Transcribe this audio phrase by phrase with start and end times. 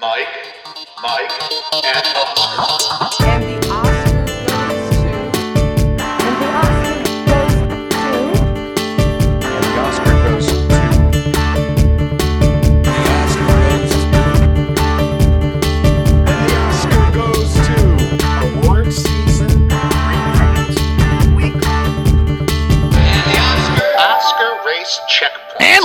[0.00, 0.28] Mike,
[1.02, 1.32] Mike,
[1.82, 3.57] and Oscar.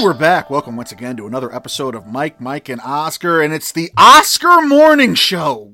[0.03, 0.49] We're back.
[0.49, 4.59] Welcome once again to another episode of Mike, Mike, and Oscar, and it's the Oscar
[4.59, 5.71] Morning Show.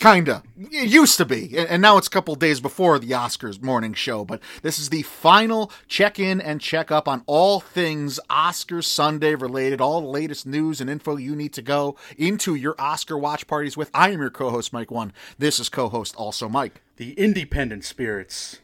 [0.00, 0.42] Kinda.
[0.58, 4.24] It used to be, and now it's a couple days before the Oscars morning show,
[4.24, 9.36] but this is the final check in and check up on all things Oscars Sunday
[9.36, 13.46] related, all the latest news and info you need to go into your Oscar watch
[13.46, 13.88] parties with.
[13.94, 15.12] I am your co host, Mike One.
[15.38, 16.82] This is co host also Mike.
[16.96, 18.58] the independent spirits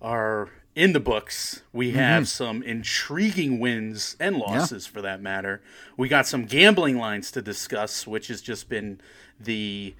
[0.00, 1.62] are in the books.
[1.72, 1.98] We mm-hmm.
[1.98, 5.60] have some intriguing wins and losses for that matter.
[5.96, 9.00] We got some gambling lines to discuss, which has just been
[9.38, 9.94] the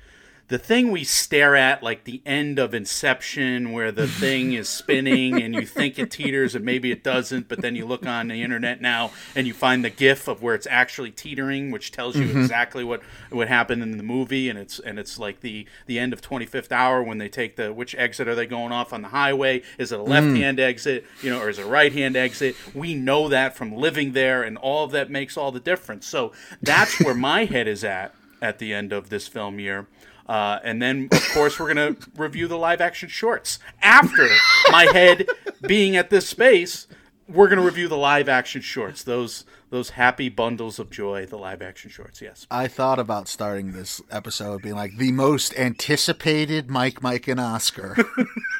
[0.48, 5.42] the thing we stare at like the end of Inception where the thing is spinning
[5.42, 8.42] and you think it teeters and maybe it doesn't, but then you look on the
[8.42, 12.26] internet now and you find the gif of where it's actually teetering, which tells you
[12.26, 12.40] mm-hmm.
[12.40, 16.12] exactly what what happened in the movie and it's and it's like the the end
[16.12, 19.08] of 25th hour when they take the which exit are they going off on the
[19.08, 19.62] highway?
[19.78, 20.08] Is it a mm.
[20.08, 22.56] left-hand exit, you know, or is it a right-hand exit?
[22.74, 26.06] We know that from living there and all of that makes all the difference.
[26.06, 29.86] So that's where my head is at at the end of this film year.
[30.28, 33.58] Uh, and then, of course, we're going to review the live action shorts.
[33.82, 34.28] After
[34.70, 35.26] my head
[35.66, 36.86] being at this space,
[37.28, 39.02] we're going to review the live action shorts.
[39.02, 42.20] Those those happy bundles of joy, the live action shorts.
[42.20, 42.46] Yes.
[42.50, 47.96] I thought about starting this episode being like the most anticipated Mike, Mike, and Oscar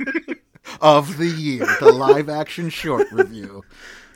[0.81, 3.63] of the year, the live action short review.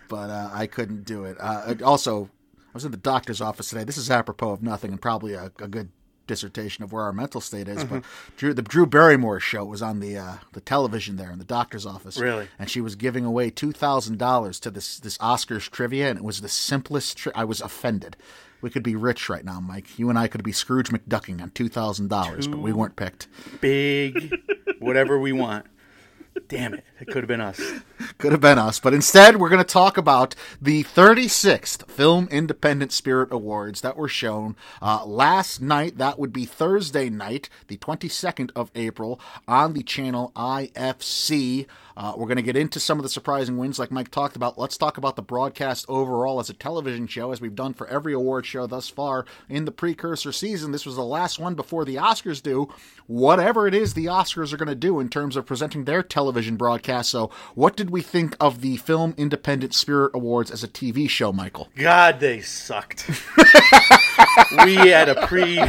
[0.09, 1.37] But uh, I couldn't do it.
[1.39, 3.85] Uh, also, I was in the doctor's office today.
[3.85, 5.91] This is apropos of nothing and probably a, a good
[6.27, 7.85] dissertation of where our mental state is.
[7.85, 8.05] But
[8.37, 11.87] Drew, the Drew Barrymore show was on the uh, the television there in the doctor's
[11.87, 12.19] office.
[12.19, 12.49] Really?
[12.59, 16.25] And she was giving away two thousand dollars to this this Oscars trivia, and it
[16.25, 17.17] was the simplest.
[17.19, 18.17] Tri- I was offended.
[18.63, 19.99] We could be rich right now, Mike.
[19.99, 23.29] You and I could be Scrooge McDucking on two thousand dollars, but we weren't picked.
[23.61, 24.33] Big,
[24.79, 25.67] whatever we want.
[26.49, 26.85] Damn it!
[27.01, 27.61] It could have been us.
[28.19, 32.93] Could have been us, but instead we're going to talk about the 36th Film Independent
[32.93, 35.99] Spirit Awards that were shown uh, last night.
[35.99, 41.67] That would be Thursday night, the 22nd of April, on the channel IFC.
[41.97, 44.59] Uh, we're going to get into some of the surprising wins, like Mike talked about.
[44.59, 48.13] Let's talk about the broadcast overall as a television show, as we've done for every
[48.13, 50.73] award show thus far in the precursor season.
[50.73, 52.69] This was the last one before the Oscars do
[53.07, 56.57] whatever it is the Oscars are going to do in terms of presenting their television
[56.57, 57.11] broadcast.
[57.11, 61.33] So, what did we think of the Film Independent Spirit Awards as a TV show,
[61.33, 61.69] Michael?
[61.77, 63.09] God, they sucked.
[64.65, 65.61] we had a pre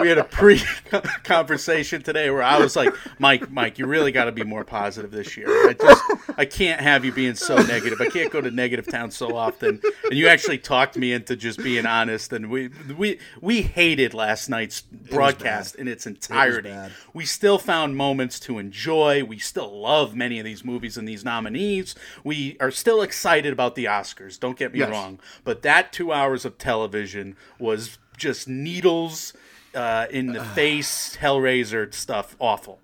[0.00, 0.60] we had a pre
[1.24, 5.10] conversation today where I was like, Mike, Mike, you really got to be more positive
[5.10, 5.48] this year.
[5.48, 6.02] I just
[6.36, 8.00] I can't have you being so negative.
[8.00, 9.80] I can't go to negative town so often.
[10.04, 12.32] And you actually talked me into just being honest.
[12.32, 16.70] And we we we hated last night's broadcast in its entirety.
[16.70, 16.92] bad.
[17.14, 19.24] We still found moments to enjoy.
[19.24, 21.94] We still love many of these movies and these nominees.
[22.24, 24.38] We are still excited about the Oscars.
[24.38, 24.90] Don't get me Yes.
[24.90, 25.20] wrong.
[25.44, 29.34] But that two hours of television was just needles
[29.74, 32.36] uh, in the face, Hellraiser stuff.
[32.38, 32.78] Awful.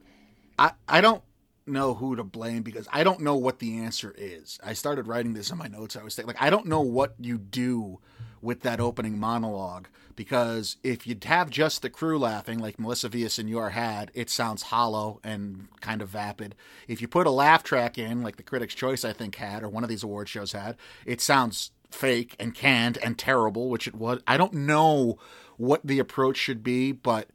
[0.58, 1.22] I, I don't
[1.66, 4.58] know who to blame because I don't know what the answer is.
[4.64, 5.96] I started writing this in my notes.
[5.96, 8.00] I was thinking, like, I don't know what you do
[8.40, 13.70] with that opening monologue because if you'd have just the crew laughing, like Melissa Villasenor
[13.70, 16.56] had, it sounds hollow and kind of vapid.
[16.88, 19.68] If you put a laugh track in, like the Critics' Choice, I think, had, or
[19.68, 20.76] one of these award shows had,
[21.06, 24.20] it sounds fake and canned and terrible, which it was.
[24.26, 25.18] I don't know
[25.56, 27.28] what the approach should be, but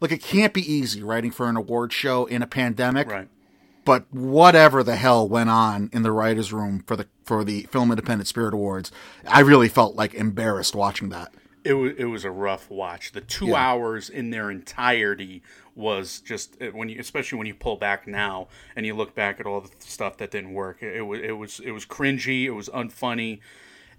[0.00, 3.28] look, it can't be easy writing for an award show in a pandemic Right.
[3.84, 7.90] but whatever the hell went on in the writers' room for the for the Film
[7.92, 8.90] Independent Spirit Awards,
[9.26, 11.32] I really felt like embarrassed watching that.
[11.62, 13.12] It was it was a rough watch.
[13.12, 13.56] The two Yeah.
[13.56, 15.42] hours in their entirety
[15.76, 19.38] was just uh, when you, especially when you pull back now and you look back
[19.40, 20.82] at all the stuff that didn't work.
[20.82, 22.44] It, was it was it was cringy.
[22.44, 23.40] It was unfunny,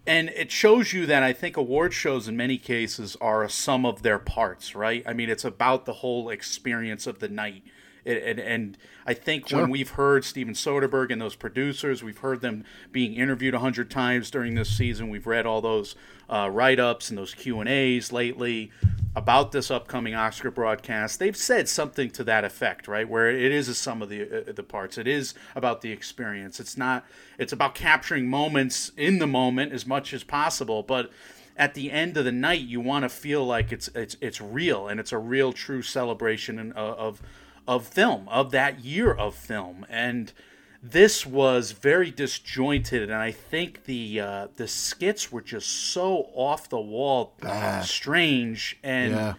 [0.05, 3.85] and it shows you that I think award shows in many cases are a sum
[3.85, 4.75] of their parts.
[4.75, 5.03] Right?
[5.05, 7.63] I mean, it's about the whole experience of the night.
[8.03, 12.41] It, and, and I think when we've heard Steven Soderbergh and those producers, we've heard
[12.41, 15.09] them being interviewed a hundred times during this season.
[15.09, 15.95] We've read all those
[16.29, 18.71] uh, write-ups and those Q and A's lately
[19.15, 21.19] about this upcoming Oscar broadcast.
[21.19, 23.07] They've said something to that effect, right?
[23.07, 24.97] Where it is a sum of the uh, the parts.
[24.97, 26.59] It is about the experience.
[26.59, 27.05] It's not.
[27.37, 31.11] It's about capturing moments in the moment as much as possible, but
[31.57, 34.87] at the end of the night you want to feel like it's it's it's real
[34.87, 37.21] and it's a real true celebration of
[37.67, 40.33] of, film of that year of film and
[40.83, 46.67] this was very disjointed and i think the uh, the skits were just so off
[46.69, 47.35] the wall
[47.83, 49.33] strange and Yeah.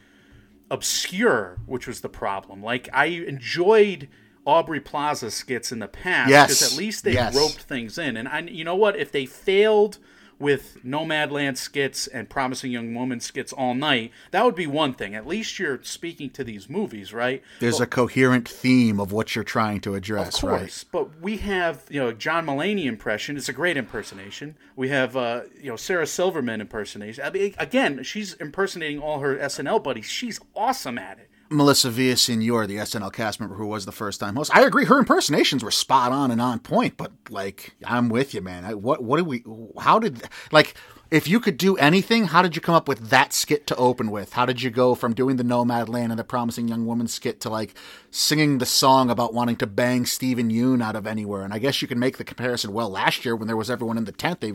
[0.70, 2.62] obscure, which was the problem.
[2.62, 4.08] Like I enjoyed
[4.46, 6.48] Aubrey Plaza skits in the past Yes.
[6.48, 7.34] because at least they Yes.
[7.34, 8.16] roped things in.
[8.16, 8.96] And I, you know what?
[8.96, 9.98] If they failed
[10.42, 15.14] with Nomadland skits and Promising Young Woman skits all night, that would be one thing.
[15.14, 17.42] At least you're speaking to these movies, right?
[17.60, 20.58] There's a coherent theme of what you're trying to address, Of right?
[20.58, 23.36] course, but we have you know John Mulaney impression.
[23.36, 24.56] It's a great impersonation.
[24.74, 27.24] We have uh, you know Sarah Silverman impersonation.
[27.24, 30.06] I mean, again, she's impersonating all her SNL buddies.
[30.10, 31.28] She's awesome at it.
[31.52, 34.54] Melissa Villasenor, the SNL cast member who was the first time host.
[34.54, 36.96] I agree, her impersonations were spot on and on point.
[36.96, 38.64] But like, I'm with you, man.
[38.64, 39.44] I, what what did we?
[39.78, 40.75] How did like?
[41.10, 44.10] If you could do anything, how did you come up with that skit to open
[44.10, 44.32] with?
[44.32, 47.50] How did you go from doing the Nomadland and the Promising Young Woman skit to
[47.50, 47.75] like
[48.10, 51.43] singing the song about wanting to bang Steven Yeun out of anywhere?
[51.43, 52.72] And I guess you can make the comparison.
[52.72, 54.52] Well, last year when there was everyone in the tent, they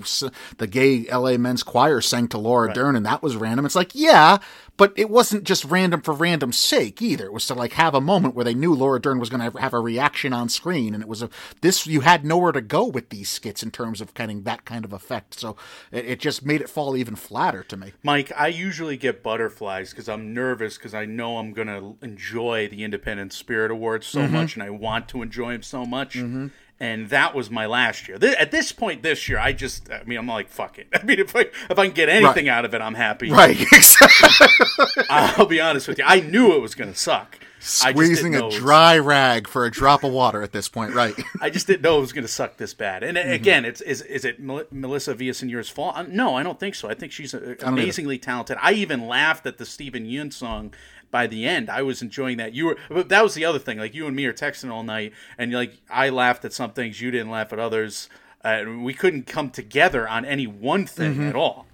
[0.58, 3.64] the gay LA men's choir sang to Laura Dern, and that was random.
[3.64, 4.40] It's like, yeah,
[4.78, 7.26] but it wasn't just random for random's sake either.
[7.26, 9.60] It was to like have a moment where they knew Laura Dern was going to
[9.60, 11.30] have a reaction on screen, and it was a
[11.62, 14.86] this you had nowhere to go with these skits in terms of getting that kind
[14.86, 15.40] of effect.
[15.40, 15.56] So
[15.92, 17.94] it, it just made it fall even flatter to me.
[18.04, 22.68] Mike, I usually get butterflies because I'm nervous because I know I'm going to enjoy
[22.68, 24.34] the Independent Spirit Awards so mm-hmm.
[24.34, 26.16] much and I want to enjoy them so much.
[26.16, 26.48] Mm-hmm.
[26.80, 28.20] And that was my last year.
[28.20, 30.88] Th- At this point this year, I just, I mean, I'm like, fuck it.
[30.94, 33.32] I mean, if I, if I can get anything out of it, I'm happy.
[33.32, 35.04] Right, exactly.
[35.10, 36.04] I'll be honest with you.
[36.06, 37.40] I knew it was going to suck.
[37.60, 41.16] Squeezing a it was- dry rag for a drop of water at this point, right?
[41.42, 43.02] I just didn't know it was going to suck this bad.
[43.04, 43.32] And uh, Mm-hmm.
[43.32, 45.98] again, it's is is it Mel- Melissa Villasenor's fault?
[45.98, 46.88] Uh, No, I don't think so.
[46.88, 48.58] I think she's uh, amazingly talented.
[48.62, 50.74] I even laughed at the Steven Yeun song
[51.12, 51.70] by the end.
[51.70, 52.54] I was enjoying that.
[52.54, 53.78] You were, but that was the other thing.
[53.78, 57.02] Like you and me are texting all night, and like I laughed at some things,
[57.02, 58.10] you didn't laugh at others.
[58.44, 61.28] Uh, we couldn't come together on any one thing Mm-hmm.
[61.30, 61.66] at all.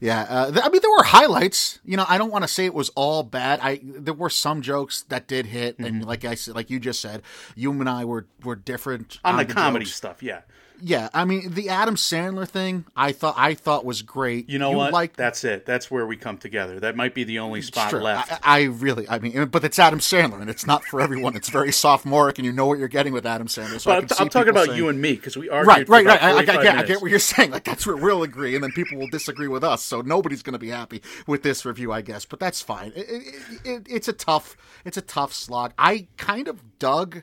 [0.00, 1.78] Yeah, uh, th- I mean there were highlights.
[1.84, 3.60] You know, I don't want to say it was all bad.
[3.62, 5.84] I there were some jokes that did hit, Mm-hmm.
[5.84, 7.22] and like I said, like you just said,
[7.54, 9.94] you and I were were different On the comedy jokes.
[9.96, 10.40] stuff, yeah.
[10.80, 14.48] Yeah, I mean the Adam Sandler thing, I thought I thought was great.
[14.48, 14.92] You know what?
[14.92, 15.66] Liked That's it.
[15.66, 16.78] That's where we come together.
[16.80, 18.32] That might be the only spot Sure, left.
[18.32, 21.36] I, I really, I mean, but it's Adam Sandler, and it's not for everyone.
[21.36, 23.80] It's very sophomoric, and you know what you're getting with Adam Sandler.
[23.80, 25.88] So I but see I'm talking about saying- you and me because we are Right,
[25.88, 26.22] right, right.
[26.22, 27.50] I, I, 45 get, I get what you're saying.
[27.50, 29.82] Like that's where we'll agree, and then people will disagree with us.
[29.82, 32.24] So nobody's going to be happy with this review, I guess.
[32.24, 32.92] But that's fine.
[32.94, 33.34] It, it,
[33.64, 35.72] it, it's a tough, it's a tough slog.
[35.78, 37.22] I kind of dug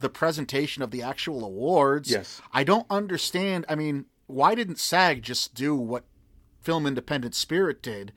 [0.00, 2.10] the presentation of the actual awards.
[2.10, 2.40] Yes.
[2.52, 3.64] I don't understand.
[3.68, 6.04] I mean, why didn't SAG just do what
[6.60, 8.12] Film Independent Spirit did?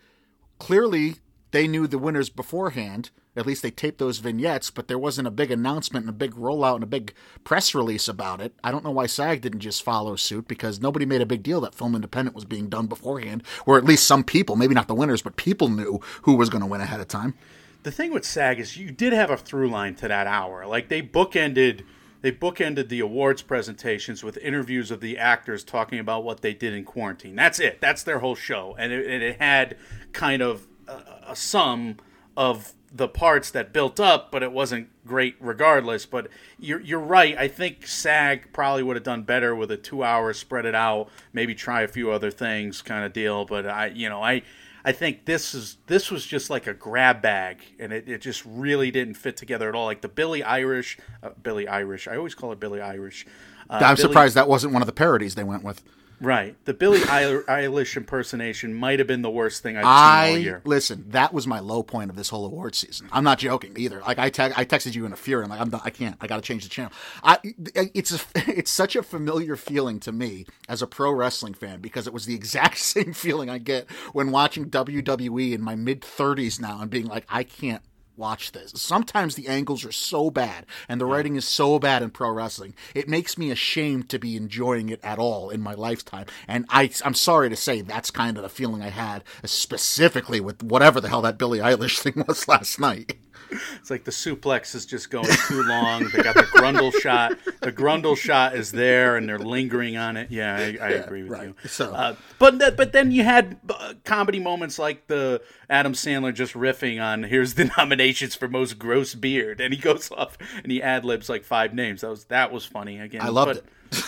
[0.57, 1.15] Clearly,
[1.51, 3.11] they knew the winners beforehand.
[3.35, 6.33] At least they taped those vignettes, but there wasn't a big announcement and a big
[6.33, 8.53] rollout and a big press release about it.
[8.63, 11.61] I don't know why SAG didn't just follow suit because nobody made a big deal
[11.61, 14.95] that Film Independent was being done beforehand, or at least some people, maybe not the
[14.95, 17.35] winners, but people knew who was going to win ahead of time.
[17.83, 20.65] The thing with SAG is you did have a through line to that hour.
[20.65, 21.83] Like they bookended
[22.21, 26.73] they bookended the awards presentations with interviews of the actors talking about what they did
[26.73, 27.35] in quarantine.
[27.35, 27.79] That's it.
[27.79, 29.77] That's their whole show, and it, and it had
[30.11, 31.97] kind of a, a sum
[32.35, 36.05] of the parts that built up, but it wasn't great regardless.
[36.05, 36.27] But
[36.59, 37.37] you're you're right.
[37.37, 41.09] I think SAG probably would have done better with a two hour spread it out,
[41.31, 43.45] maybe try a few other things kind of deal.
[43.45, 44.41] But I you know I.
[44.85, 48.43] I think this is this was just like a grab bag, and it, it just
[48.45, 49.85] really didn't fit together at all.
[49.85, 52.07] Like the Billy Irish, uh, Billy Irish.
[52.07, 53.25] I always call it Billy Irish.
[53.69, 55.83] Uh, I'm Billy- surprised that wasn't one of the parodies they went with.
[56.21, 60.27] Right, the Billie Eilish impersonation might have been the worst thing I've seen all I
[60.37, 60.61] year.
[60.65, 61.05] listen.
[61.09, 63.07] That was my low point of this whole award season.
[63.11, 64.01] I'm not joking either.
[64.01, 65.43] Like I, te- I texted you in a fury.
[65.43, 66.17] I'm like, I'm not, I can't.
[66.19, 66.91] I got to change the channel.
[67.23, 71.79] I, it's a, it's such a familiar feeling to me as a pro wrestling fan
[71.79, 76.01] because it was the exact same feeling I get when watching WWE in my mid
[76.01, 77.81] 30s now and being like, I can't
[78.19, 78.73] watch this.
[78.75, 82.75] Sometimes the angles are so bad and the writing is so bad in pro wrestling.
[82.93, 86.25] It makes me ashamed to be enjoying it at all in my lifetime.
[86.47, 90.61] And I, I'm sorry to say that's kind of the feeling I had specifically with
[90.61, 93.15] whatever the hell that Billie Eilish thing was last night.
[93.51, 96.07] It's like the suplex is just going too long.
[96.09, 97.37] They got the Grundle shot.
[97.61, 100.29] The Grundle shot is there, and they're lingering on it.
[100.31, 101.47] Yeah, I, I agree with right.
[101.47, 101.55] you.
[101.67, 106.33] So- uh, but th- but then you had uh, comedy moments like the Adam Sandler
[106.33, 110.71] just riffing on here's the nominations for most gross beard, and he goes off and
[110.71, 112.01] he ad libs like five names.
[112.01, 113.21] That was that was funny again.
[113.21, 114.03] I loved but, it.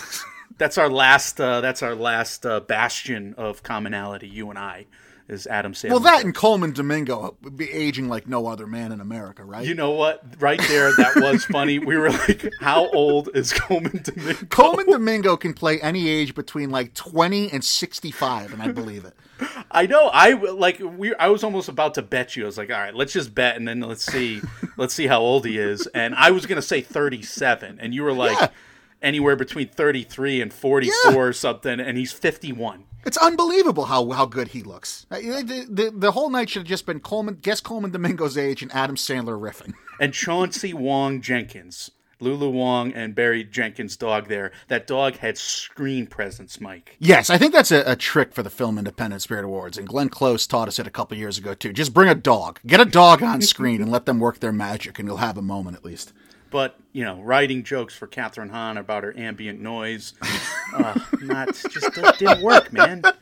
[0.58, 1.40] That's our last.
[1.40, 4.28] Uh, that's our last uh, bastion of commonality.
[4.28, 4.86] You and I
[5.32, 5.90] is Adam Sandler.
[5.90, 9.66] Well, that and Colman Domingo would be aging like no other man in America, right?
[9.66, 10.22] You know what?
[10.38, 11.78] Right there, that was funny.
[11.78, 16.70] We were like, "How old is Colman Domingo?" Colman Domingo can play any age between
[16.70, 19.16] like 20 and 65, and I believe it.
[19.70, 20.08] I know.
[20.12, 20.78] I like.
[20.80, 21.14] We.
[21.16, 22.44] I was almost about to bet you.
[22.44, 24.40] I was like, "All right, let's just bet, and then let's see,
[24.76, 28.12] let's see how old he is." And I was gonna say thirty-seven, and you were
[28.12, 28.48] like, Yeah.
[29.02, 31.18] Anywhere between thirty-three and forty-four Yeah.
[31.18, 32.84] or something, and he's fifty-one.
[33.04, 35.06] It's unbelievable how how good he looks.
[35.10, 38.62] Uh, The, the, the whole night should have just been Colman, guess Colman Domingo's age
[38.62, 39.74] and Adam Sandler riffing.
[40.00, 41.90] and Chauncey Wang Jenkins,
[42.20, 44.52] Lulu Wang and Barry Jenkins' dog there.
[44.68, 46.96] That dog had screen presence, Mike.
[47.00, 50.08] Yes, I think that's a, a trick for the Film Independent Spirit Awards, and Glenn
[50.08, 51.72] Close taught us it a couple years ago too.
[51.72, 55.00] Just bring a dog, get a dog on screen, and let them work their magic,
[55.00, 56.12] and you'll have a moment at least.
[56.52, 60.12] But, you know, writing jokes for Kathryn Hahn about her ambient noise,
[60.74, 63.02] uh, not, just didn't work, man.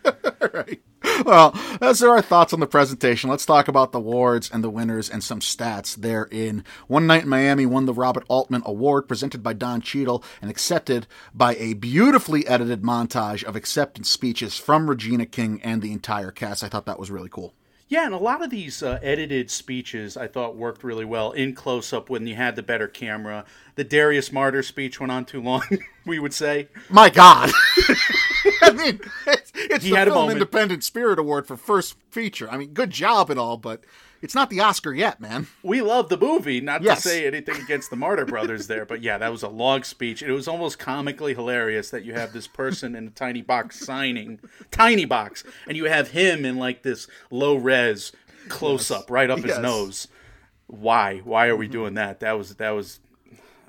[1.25, 3.29] Well, those are our thoughts on the presentation.
[3.29, 6.65] Let's talk about the awards and the winners and some stats therein.
[6.87, 11.07] One Night in Miami won the Robert Altman Award presented by Don Cheadle and accepted
[11.35, 16.65] by a beautifully edited montage of acceptance speeches from Regina King and the entire cast.
[16.65, 17.55] I thought that was really cool.
[17.91, 21.57] Yeah, and a lot of these uh, edited speeches I thought worked really well in
[21.57, 23.45] close up when you had the better camera.
[23.75, 25.65] The Darius Marder speech went on too long,
[26.07, 26.69] we would say.
[26.89, 27.51] My God.
[28.63, 30.31] I mean, it's, it's He the Film.
[30.31, 32.49] Independent Spirit Award for first feature.
[32.49, 33.83] I mean, good job and all, but
[34.23, 35.47] it's not the Oscar yet, man.
[35.63, 36.61] we love the movie.
[36.61, 37.03] Not Yes.
[37.03, 40.23] to say anything against the Marder brothers there, but yeah, that was a long speech.
[40.23, 44.41] It was almost comically hilarious that you have this person in a tiny box signing,
[44.71, 48.13] tiny box, and you have him in like this low res
[48.49, 49.55] close up right up his Yes.
[49.57, 49.63] Mm-hmm.
[49.63, 50.09] nose.
[50.67, 51.19] Why?
[51.25, 52.21] Why are we doing that?
[52.21, 53.01] That was that was.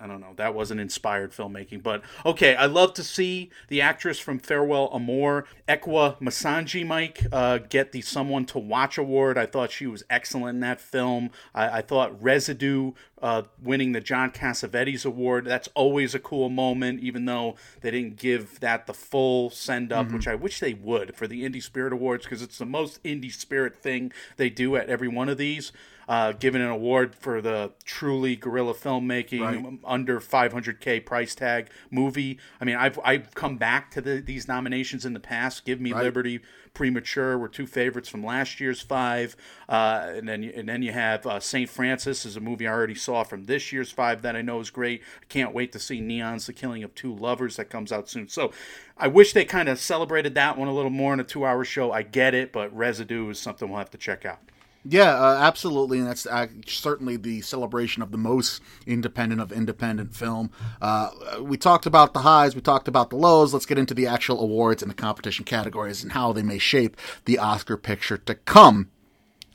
[0.02, 0.34] I don't know.
[0.36, 2.56] That wasn't inspired filmmaking, but okay.
[2.56, 8.02] I love to see the actress from Farewell Amor, Ekwa Msangi, Mike, uh, get the
[8.02, 9.38] Someone to Watch award.
[9.38, 11.30] I thought she was excellent in that film.
[11.54, 15.46] I, I thought Residue uh, winning the John Cassavetes Award.
[15.46, 20.12] That's always a cool moment, even though they didn't give that the full send up,
[20.12, 23.32] which I wish they would for the Indie Spirit Awards because it's the most indie
[23.32, 25.72] spirit thing they do at every one of these.
[26.10, 32.38] Uh, given an award for the truly guerrilla filmmaking under 500k price tag movie.
[32.60, 35.64] I mean, I've I've come back to the, these nominations in the past.
[35.64, 36.42] Give Me Liberty,
[36.74, 39.36] Premature were two favorites from last year's five,
[39.70, 42.72] uh, and then you- and then you have uh, Saint Francis is a movie I
[42.72, 45.02] already saw from this year's five that I know is great.
[45.22, 48.28] I can't wait to see Neon's The Killing of Two Lovers that comes out soon.
[48.28, 48.52] So
[48.98, 51.92] I wish they kind of celebrated that one a little more in a two-hour show.
[51.92, 54.40] I get it, but Residue is something we'll have to check out.
[54.84, 60.16] Yeah, uh, absolutely, and that's uh, certainly the celebration of the most independent of independent
[60.16, 60.50] film.
[60.82, 61.10] Uh,
[61.42, 63.54] we talked about the highs, we talked about the lows.
[63.54, 66.98] Let's get into the actual awards and the competition categories and how they may shape
[67.26, 68.90] the Oscar picture to come.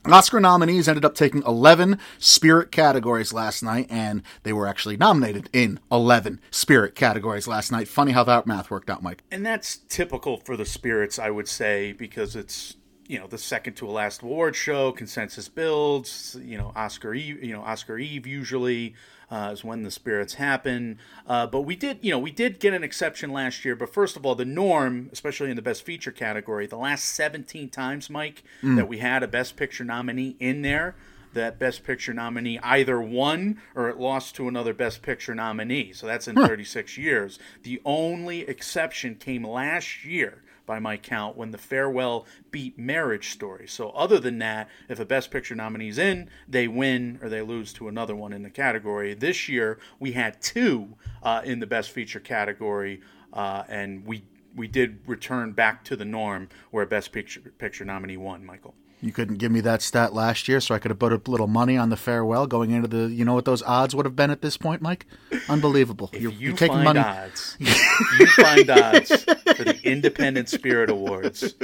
[0.05, 5.51] Oscar nominees ended up taking 11 spirit categories last night, and they were actually nominated
[5.53, 7.89] in 11 spirit categories last night.
[7.89, 9.25] Funny how that math worked out, Mike.
[9.33, 12.77] and that's typical for the spirits i would say because it's
[13.09, 17.43] you know the second to a last award show consensus builds you know oscar eve
[17.43, 18.95] you know oscar eve usually
[19.31, 22.73] uh, is when the spirits happen uh, but we did you know we did get
[22.73, 26.13] an exception last year but first of all the norm especially in the best feature
[26.13, 28.45] category the last 17 times mike
[28.77, 30.95] that we had a best picture nominee in there
[31.37, 35.93] that Best Picture nominee either won or it lost to another Best Picture nominee.
[35.93, 37.39] So that's in 36 years.
[37.63, 43.67] The only exception came last year, by my count, when The Farewell beat Marriage Story.
[43.69, 47.73] So other than that, if a Best Picture nominee's in, they win or they lose
[47.75, 49.15] to another one in the category.
[49.15, 53.01] This year we had two uh, in the Best Feature category,
[53.33, 58.17] uh, and we we did return back to the norm where Best Picture Picture nominee
[58.17, 58.45] won.
[58.45, 58.75] Michael.
[59.03, 61.47] You couldn't give me that stat last year, so I could have put a little
[61.47, 63.13] money on the farewell going into the.
[63.13, 65.07] You know what those odds would have been at this point, Mike?
[65.49, 66.09] Unbelievable.
[66.13, 67.01] If you're, you you're taking find money.
[67.01, 71.55] odds, you find odds for the Independent Spirit Awards,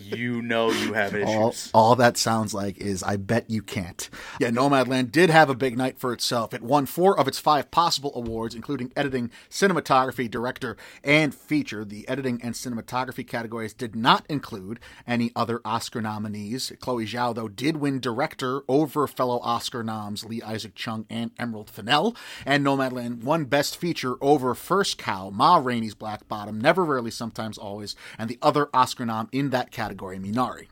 [0.00, 1.70] you know you have All, issues.
[1.74, 4.08] all that sounds like is I bet you can't.
[4.40, 6.54] Yeah, Nomadland did have a big night for itself.
[6.54, 11.84] It won four of its five possible awards, including editing, cinematography, director, and feature.
[11.84, 16.72] The editing and cinematography categories did not include any other Oscar nominees.
[16.80, 21.70] Chloe Zhao, though, did win director over fellow Oscar noms Lee Isaac Chung and Emerald
[21.70, 22.16] Fennell.
[22.44, 27.58] And Nomadland won best feature over First Cow, Ma Rainey's Black Bottom, Never Rarely, Sometimes
[27.58, 30.68] Always, and the other Oscar nom in that category, Minari.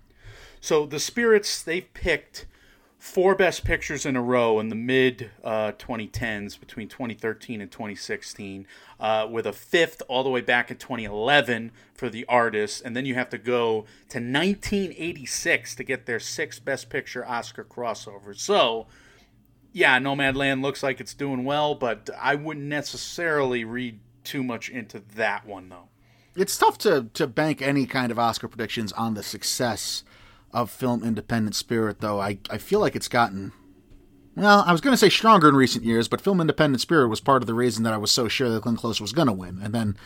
[0.60, 2.46] So the spirits they've picked
[3.06, 8.66] four best pictures in a row in the mid uh, 2010s between 2013 and 2016
[8.98, 13.06] uh, with a fifth all the way back in 2011 for the artist and then
[13.06, 18.36] you have to go to 1986 to get their sixth best picture oscar crossover.
[18.36, 18.88] So
[19.72, 25.00] yeah nomadland looks like it's doing well but i wouldn't necessarily read too much into
[25.14, 25.88] that one though.
[26.34, 30.02] It's tough to to bank any kind of Oscar predictions on the success
[30.56, 32.20] of film Independent Spirit, though.
[32.20, 33.52] I I feel like it's gotten.
[34.34, 37.20] Well, I was going to say stronger in recent years, but Film Independent Spirit was
[37.20, 39.32] part of the reason that I was so sure that Glenn Close was going to
[39.32, 39.60] win.
[39.62, 39.96] And then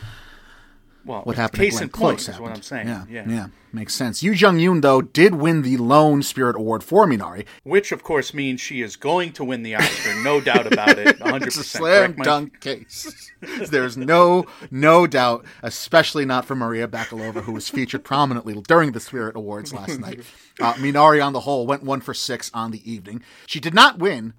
[1.05, 3.25] well what happened case to Glenn in point Close is what i'm saying Yeah, yeah.
[3.27, 4.21] yeah, makes sense.
[4.21, 7.45] Yuh-Jung Youn, though, did win the Lone Spirit Award for Minari.
[7.63, 11.17] which of course means she is going to win the oscar no doubt about it
[11.19, 13.31] 100% It's a slam correct, dunk case.
[13.69, 18.99] There's no no doubt, especially not for Maria Bakalova, who was featured prominently during the
[18.99, 20.21] Spirit Awards last night.
[20.59, 23.23] Uh, Minari, on the whole, went one for six on the evening.
[23.47, 24.33] She did not win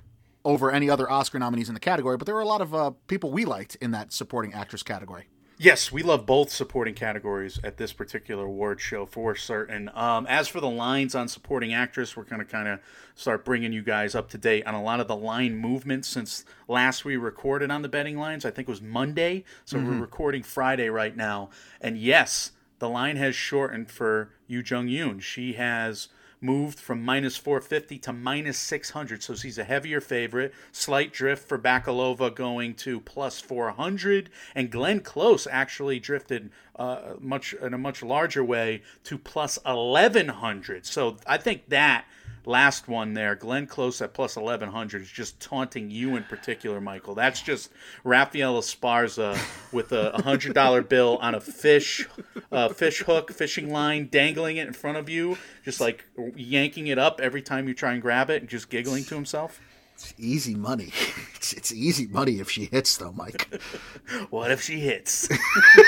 [0.44, 2.90] over any other Oscar nominees in the category, but there were a lot of uh,
[3.08, 5.24] people we liked in that supporting actress category.
[5.62, 9.88] Yes, we love both supporting categories at this particular award show for certain.
[9.94, 12.80] Um, as for the lines on supporting actress, we're going to kind of
[13.14, 16.44] start bringing you guys up to date on a lot of the line movements since
[16.66, 18.44] last we recorded on the betting lines.
[18.44, 21.50] I think it was Monday, so we're recording Friday right now.
[21.80, 22.50] And yes,
[22.80, 25.20] the line has shortened for Yuh-Jung Youn.
[25.20, 26.08] She has
[26.42, 30.52] moved from minus 450 to minus 600 so she's a heavier favorite.
[30.72, 37.52] Slight drift for bakalova going to plus 400 and glenn close actually drifted uh, much
[37.54, 42.04] in a much larger way to plus 1100 so i think that
[42.44, 47.14] last one there glenn close at plus 1100 is just taunting you in particular michael.
[47.14, 47.70] That's just
[48.04, 49.38] rafael esparza
[49.72, 52.08] with a hundred dollar bill on a fish
[52.50, 56.98] uh, fish hook fishing line dangling it in front of you just like yanking it
[56.98, 59.60] up every time you try and grab it and just giggling to himself
[60.02, 60.92] It's easy money.
[61.42, 63.52] It's, it's easy money if she hits, though, Mike.
[64.30, 65.28] what if she hits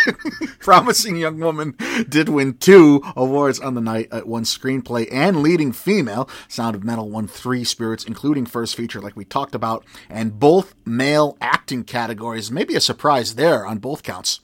[0.59, 1.77] Promising Young Woman
[2.09, 6.29] did win two awards on the night at one screenplay and leading female.
[6.49, 10.75] Sound of Metal won three spirits, including first feature, like we talked about, and both
[10.85, 12.51] male acting categories.
[12.51, 14.41] Maybe a surprise there on both counts.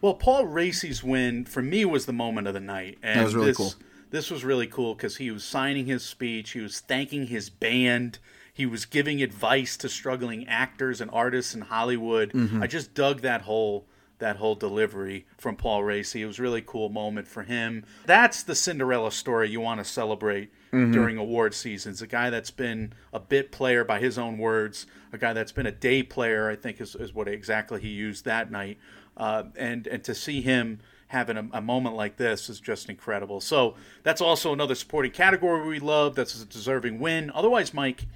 [0.00, 3.34] Well, Paul Raci's win for me was the moment of the night, and That was
[3.34, 3.74] really this, cool.
[4.10, 8.18] This was really cool because he was signing his speech, he was thanking his band,
[8.54, 12.32] he was giving advice to struggling actors and artists in Hollywood.
[12.32, 12.62] Mm-hmm.
[12.62, 13.84] I just dug that whole
[14.20, 16.20] that whole delivery from Paul Raci.
[16.20, 17.84] It was a really cool moment for him.
[18.06, 20.90] That's the Cinderella story you want to celebrate Mm-hmm.
[20.90, 22.02] during award seasons.
[22.02, 25.66] A guy that's been a bit player by his own words, a guy that's been
[25.66, 28.78] a day player, I think is, is what exactly he used that night.
[29.16, 33.40] Uh, and and to see him having a, a moment like this is just incredible.
[33.40, 36.16] So that's also another supporting category we love.
[36.16, 37.30] That's a deserving win.
[37.32, 38.06] Otherwise, Mike,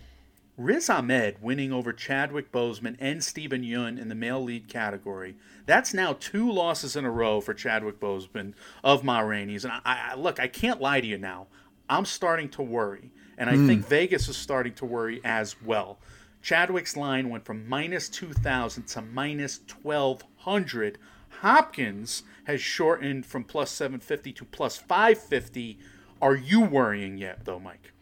[0.58, 5.36] Riz Ahmed winning over Chadwick Boseman and Steven Yeun in the male lead category.
[5.66, 9.64] That's now two losses in a row for Chadwick Boseman of Ma Rainey's.
[9.64, 11.46] And I, I look, I can't lie to you now.
[11.88, 13.68] I'm starting to worry, and I hmm.
[13.68, 16.00] think Vegas is starting to worry as well.
[16.42, 20.98] Chadwick's line went from minus 2,000 to minus 1,200.
[21.40, 25.78] Hopkins has shortened from plus 750 to plus 550.
[26.20, 27.92] Are you worrying yet, though, Mike?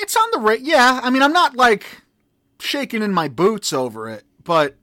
[0.00, 0.60] It's on the rate.
[0.60, 2.02] Yeah, I mean, I'm not like
[2.58, 4.76] shaking in my boots over it, but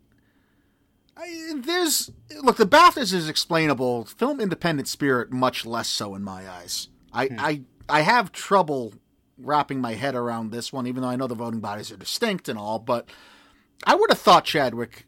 [1.16, 2.12] I, there's
[2.42, 2.58] look.
[2.58, 4.06] The BAFTAs is explainable.
[4.06, 6.88] Film independent spirit, much less so in my eyes.
[7.12, 7.36] I hmm.
[7.40, 8.94] I I have trouble
[9.38, 12.50] wrapping my head around this one, even though I know the voting bodies are distinct
[12.50, 12.80] and all.
[12.80, 13.10] But
[13.86, 15.06] I would have thought Chadwick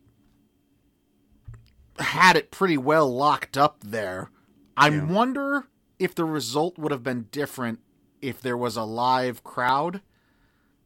[2.00, 4.30] had it pretty well locked up there.
[4.76, 5.68] I wonder
[6.00, 7.80] if the result would have been different
[8.22, 10.02] if there was a live crowd.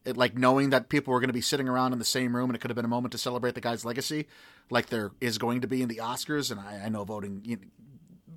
[0.04, 2.48] It, like knowing that people were going to be sitting around in the same room
[2.48, 4.28] and it could have been a moment to celebrate the guy's legacy,
[4.70, 6.52] like there is going to be in the Oscars.
[6.52, 7.58] And I, I know voting, you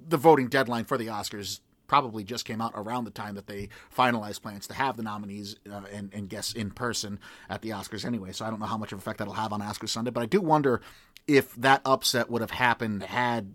[0.08, 3.70] the voting deadline for the Oscars probably just came out around the time that they
[3.96, 8.06] finalized plans to have the nominees uh, and, and guests in person at the Oscars
[8.06, 8.32] anyway.
[8.32, 10.28] So I don't know how much of effect that'll have on Oscars Sunday, but I
[10.28, 10.82] do wonder
[11.28, 13.54] if that upset would have happened had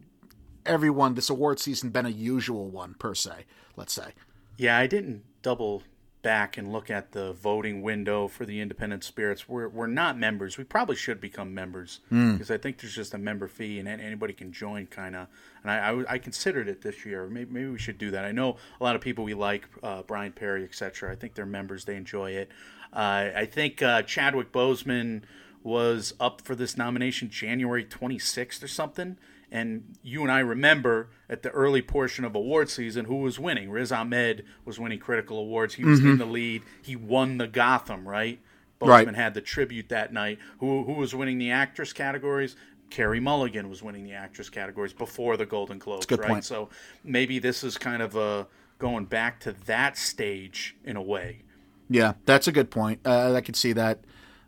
[0.66, 3.46] everyone this award season been a usual one per se.
[3.76, 4.12] Let's say.
[4.57, 5.83] Yeah, I didn't double
[6.22, 9.46] back and look at the voting window for the independent spirits.
[9.46, 10.57] We're, we're not members.
[10.57, 12.00] We probably should become members
[12.33, 15.28] because I think there's just a member fee and anybody can join, kind of.
[15.62, 17.26] And I, I, I considered it this year.
[17.26, 18.24] Maybe, maybe we should do that.
[18.24, 21.12] I know a lot of people we like, uh, Brian Perry, etc.
[21.12, 21.85] I think they're members.
[21.85, 22.50] They enjoy it.
[22.90, 25.24] Uh, I think uh, Chadwick Boseman
[25.62, 29.18] was up for this nomination January 26th or something,
[29.50, 33.70] And you and I remember at the early portion of award season who was winning.
[33.70, 35.74] Riz Ahmed was winning critical awards.
[35.74, 36.62] He was in the lead.
[36.83, 38.40] He won the Gotham, right?
[38.80, 39.07] Right.
[39.07, 40.38] Boseman had the tribute that night.
[40.59, 42.57] Who who was winning the actress categories?
[42.90, 46.20] Carey Mulligan was winning the actress categories before the Golden Globes, right?
[46.20, 46.44] point.
[46.44, 46.68] So
[47.02, 48.46] maybe this is kind of a
[48.78, 51.42] going back to that stage in a way.
[51.88, 53.00] Yeah, that's a good point.
[53.04, 54.00] Uh, I could see that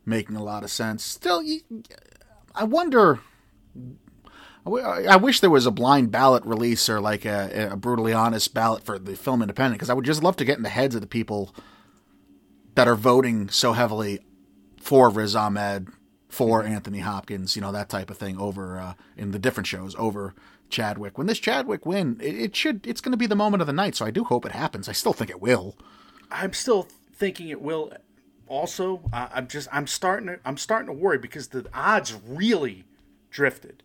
[0.04, 1.02] making a lot of sense.
[1.02, 1.42] Still,
[2.54, 3.20] I wonder.
[4.66, 8.82] I wish there was a blind ballot release or like a, a brutally honest ballot
[8.84, 11.00] for the film independent because I would just love to get in the heads of
[11.00, 11.54] the people
[12.74, 14.20] that are voting so heavily
[14.80, 15.88] for Riz Ahmed,
[16.28, 19.94] for Anthony Hopkins, you know that type of thing over uh, in the different shows
[19.96, 20.34] over
[20.68, 21.16] Chadwick.
[21.16, 23.72] When this Chadwick win, it, it should it's going to be the moment of the
[23.72, 23.94] night.
[23.94, 24.88] So I do hope it happens.
[24.88, 25.76] I still think it will.
[26.30, 27.92] I'm still thinking it will.
[28.48, 32.84] Also, I I'm just I'm starting to I'm starting to worry because the odds really
[33.30, 33.82] drifted.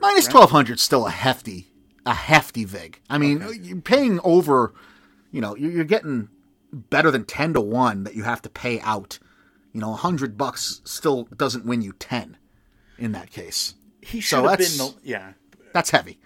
[0.00, 1.68] Minus twelve hundred still a hefty,
[2.06, 3.00] a hefty vig.
[3.08, 4.74] I mean, you're paying over.
[5.30, 6.28] You know, you're, you're getting
[6.72, 9.18] better than ten to one that you have to pay out.
[9.72, 12.36] You know, a hundred bucks still doesn't win you ten.
[12.98, 15.32] In that case, He So should have been the yeah.
[15.72, 16.18] that's heavy.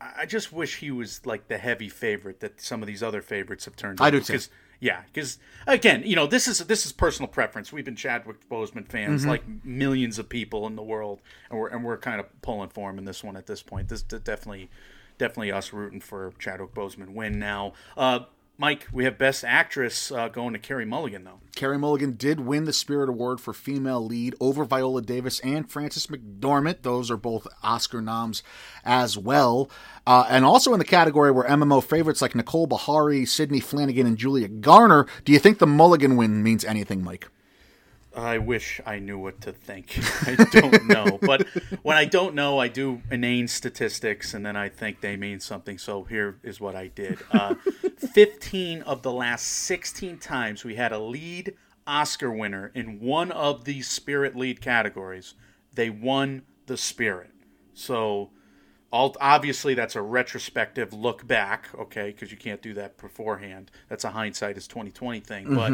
[0.00, 3.64] I just wish he was like the heavy favorite that some of these other favorites
[3.66, 4.00] have turned.
[4.00, 4.32] I do too.
[4.32, 4.48] Because
[4.80, 7.72] yeah, because again, you know, this is this is personal preference.
[7.72, 9.30] We've been Chadwick Boseman fans Mm-hmm.
[9.30, 12.90] like millions of people in the world, and we're and we're kind of pulling for
[12.90, 13.88] him in this one at this point.
[13.88, 14.70] This definitely
[15.18, 17.72] definitely us rooting for Chadwick Boseman win now.
[17.96, 18.20] Uh,
[18.56, 21.40] Mike, we have Best Actress uh, going to Carey Mulligan though.
[21.56, 26.06] Carey Mulligan did win the Spirit Award for female lead over Viola Davis and Frances
[26.06, 26.82] McDormand.
[26.82, 28.44] Those are both Oscar noms
[28.84, 29.68] as well.
[30.06, 34.16] Uh, and also in the category where MMO favorites like Nicole Beharie, Sidney Flanigan, and
[34.16, 35.06] Julia Garner.
[35.24, 37.28] Do you think the Mulligan win means anything, Mike?
[38.16, 39.98] I wish I knew what to think.
[40.26, 41.18] I don't know.
[41.20, 41.46] But
[41.82, 45.78] when I don't know, I do inane statistics and then I think they mean something.
[45.78, 47.18] So here is what I did.
[47.30, 47.54] Uh,
[48.12, 51.54] 15 of the last 16 times we had a lead
[51.86, 55.34] Oscar winner in one of the spirit lead categories,
[55.74, 57.30] they won the spirit.
[57.74, 58.30] So
[58.92, 63.70] obviously that's a retrospective look back, okay, because you can't do that beforehand.
[63.88, 65.54] That's a hindsight is 2020 thing.
[65.54, 65.72] But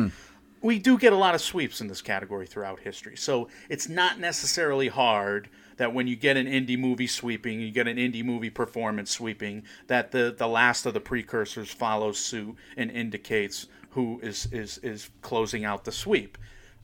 [0.62, 3.16] we do get a lot of sweeps in this category throughout history.
[3.16, 7.88] So it's not necessarily hard that when you get an indie movie sweeping, you get
[7.88, 12.90] an indie movie performance sweeping, that the, the last of the precursors follows suit and
[12.90, 16.36] indicates who is, is, is closing out the sweep.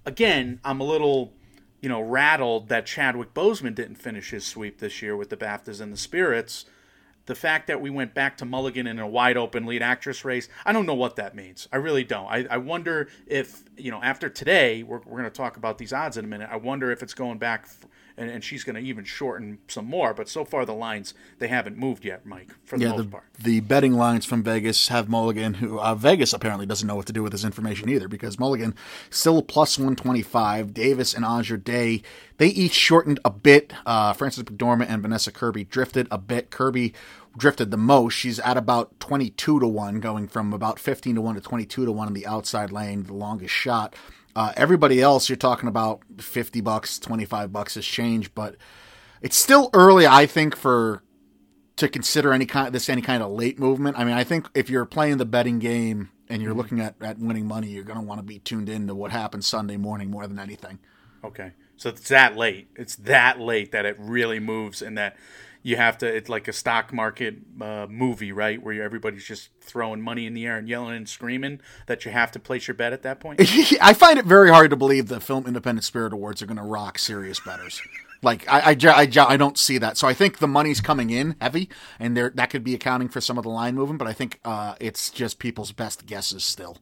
[0.07, 1.35] Again, I'm a little,
[1.83, 5.81] you know, rattled that Chadwick Boseman didn't finish his sweep this year with the BAFTAs
[5.81, 6.65] and the Spirits
[7.27, 10.49] the fact that we went back to Mulligan in a wide open lead actress race,
[10.65, 11.69] I don't know what that means.
[11.73, 12.27] I really don't.
[12.27, 15.93] I, I wonder if, you know, after today, we're, we're going to talk about these
[15.93, 16.49] odds in a minute.
[16.51, 17.69] I wonder if it's going back
[18.16, 20.14] and, and she's going to even shorten some more.
[20.14, 23.11] But so far, the lines, they haven't moved yet, Mike, for the Yeah, most the,
[23.11, 23.24] part.
[23.38, 27.12] the betting lines from Vegas have Mulligan, who uh, Vegas apparently doesn't know what to
[27.12, 28.74] do with this information either, because Mulligan
[29.11, 30.72] still plus 125.
[30.74, 32.02] Davis and Andra Day,
[32.38, 33.72] they each shortened a bit.
[33.85, 36.50] Uh, Frances McDormand and Vanessa Kirby drifted a bit.
[36.50, 36.94] Kirby
[37.37, 38.14] drifted the most.
[38.14, 41.92] She's at about 22 to 1, going from about 15 to 1 to 22 to
[41.92, 43.94] 1 in the outside lane, the longest shot.
[44.37, 48.57] Uh, everybody else, you're talking about 50 bucks, 25 bucks is change, but
[49.22, 51.03] it's still early, I think, for
[51.77, 53.99] to consider any kind this any kind of late movement.
[53.99, 57.18] I mean, I think if you're playing the betting game and you're looking at, at
[57.18, 60.11] winning money, you're going to want to be tuned in to what happens Sunday morning
[60.11, 60.81] more than anything.
[61.25, 61.53] Okay.
[61.79, 62.68] So it's that late.
[62.77, 65.16] It's that late that it really moves and that
[65.66, 68.62] you have to, it's like a stock market uh, movie, right?
[68.62, 72.31] Where everybody's just throwing money in the air and yelling and screaming that you have
[72.33, 73.40] to place your bet at that point.
[73.81, 76.62] I find it very hard to believe the Film Independent Spirit Awards are going to
[76.62, 77.83] rock serious bettors.
[78.22, 79.96] Like I, I, I, I don't see that.
[79.96, 83.20] So I think the money's coming in heavy, and there that could be accounting for
[83.20, 83.98] some of the line movement.
[83.98, 86.79] But I think uh, it's just people's best guesses still.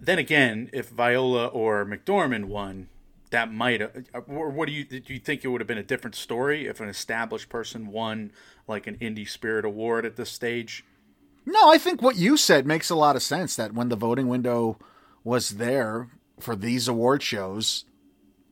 [0.00, 2.88] then again, if Viola or McDormand won,
[3.30, 3.82] that might.
[3.82, 3.88] Uh,
[4.28, 5.00] or what do you do?
[5.06, 8.32] You think it would have been a different story if an established person won
[8.68, 10.84] like an Indie Spirit Award at this stage?
[11.44, 13.56] No, I think what you said makes a lot of sense.
[13.56, 14.78] That when the voting window
[15.24, 16.08] was there
[16.40, 17.84] for these award shows,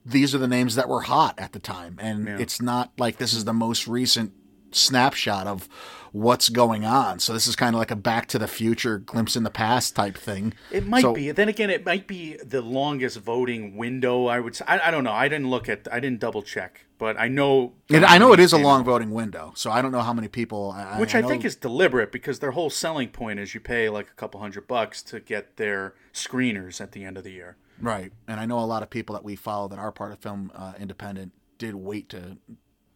[0.05, 2.39] these are the names that were hot at the time, and Yeah.
[2.39, 4.33] it's not like this is the most recent
[4.71, 5.69] snapshot of
[6.15, 7.19] what's going on.
[7.19, 9.97] So this is kind of like a Back to the Future glimpse in the past
[9.97, 10.55] type thing.
[10.71, 11.33] It might So- be.
[11.33, 14.27] Then again, it might be the longest voting window.
[14.27, 14.55] I would.
[14.55, 14.65] Say.
[14.69, 15.11] I, I don't know.
[15.13, 15.89] I didn't look at.
[15.93, 17.73] I didn't double check, but I know.
[17.91, 20.29] And I know it is a long voting window, so I don't know how many
[20.29, 20.71] people.
[20.71, 23.89] I, which I, know- think is deliberate because their whole selling point is you pay
[23.89, 27.57] like a couple hundred bucks to get their screeners at the end of the year.
[27.81, 28.13] right.
[28.29, 30.53] And I know a lot of people that we follow that are part of Film
[30.55, 32.39] uh, Independent did wait to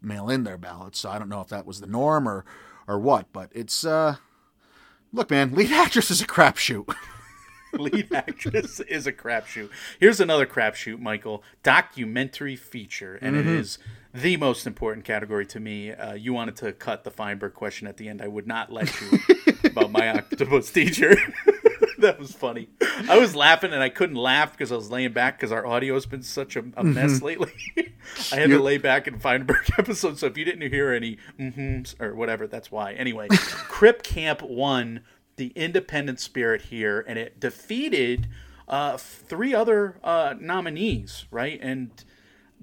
[0.00, 1.00] mail in their ballots.
[1.00, 2.44] So I don't know if that was the norm or
[2.88, 4.16] or what, but it's uh
[5.12, 6.92] look, man, lead actress is a crapshoot.
[7.74, 9.68] Lead actress is a crapshoot.
[10.00, 11.42] Here's another crapshoot, Michael.
[11.62, 13.76] Documentary feature, and it is
[14.14, 15.92] the most important category to me.
[15.92, 18.22] Uh, you wanted to cut the Feinberg question at the end.
[18.22, 19.18] I would not let you
[19.64, 21.14] about my octopus teacher.
[22.02, 22.68] that was funny.
[23.08, 25.94] I was laughing and I couldn't laugh because I was laying back because our audio
[25.94, 27.52] has been such a, a mess lately.
[28.32, 32.00] I had to lay back in Feinberg episode, so if you didn't hear any mm-hms
[32.00, 32.92] or whatever, that's why.
[32.92, 35.00] Anyway, Crip Camp won
[35.36, 38.28] the independent spirit here, and it defeated
[38.68, 41.58] uh, three other uh, nominees, right?
[41.60, 41.90] And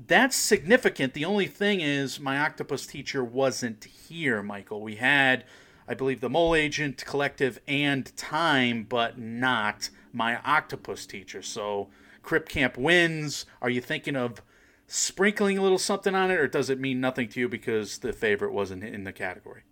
[0.07, 1.13] that's significant.
[1.13, 4.81] The only thing is, my octopus teacher wasn't here, Michael.
[4.81, 5.45] We had,
[5.87, 11.41] I believe, the Mole Agent Collective and Time, but not my octopus teacher.
[11.41, 11.89] So,
[12.23, 13.45] Crip Camp wins.
[13.61, 14.41] Are you thinking of
[14.87, 18.13] sprinkling a little something on it, or does it mean nothing to you because the
[18.13, 19.63] favorite wasn't in the category?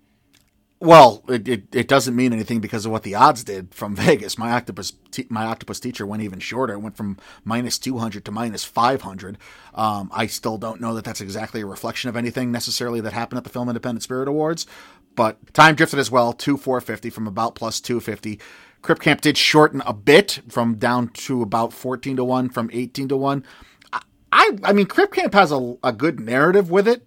[0.84, 4.38] Well, it, it, it doesn't mean anything because of what the odds did from Vegas.
[4.38, 4.92] My octopus
[5.30, 6.74] my octopus teacher went even shorter.
[6.74, 9.38] It went from minus two hundred to minus five hundred.
[9.74, 13.38] Um, I still don't know that that's exactly a reflection of anything necessarily that happened
[13.38, 14.68] at the Film Independent Spirit Awards,
[15.16, 18.40] but time drifted as well to four fifty from about plus two fifty.
[18.82, 23.08] Crip Camp did shorten a bit from down to about fourteen to one from eighteen
[23.08, 23.46] to one.
[23.92, 27.06] I I, I mean, Crip Camp has a, a good narrative with it.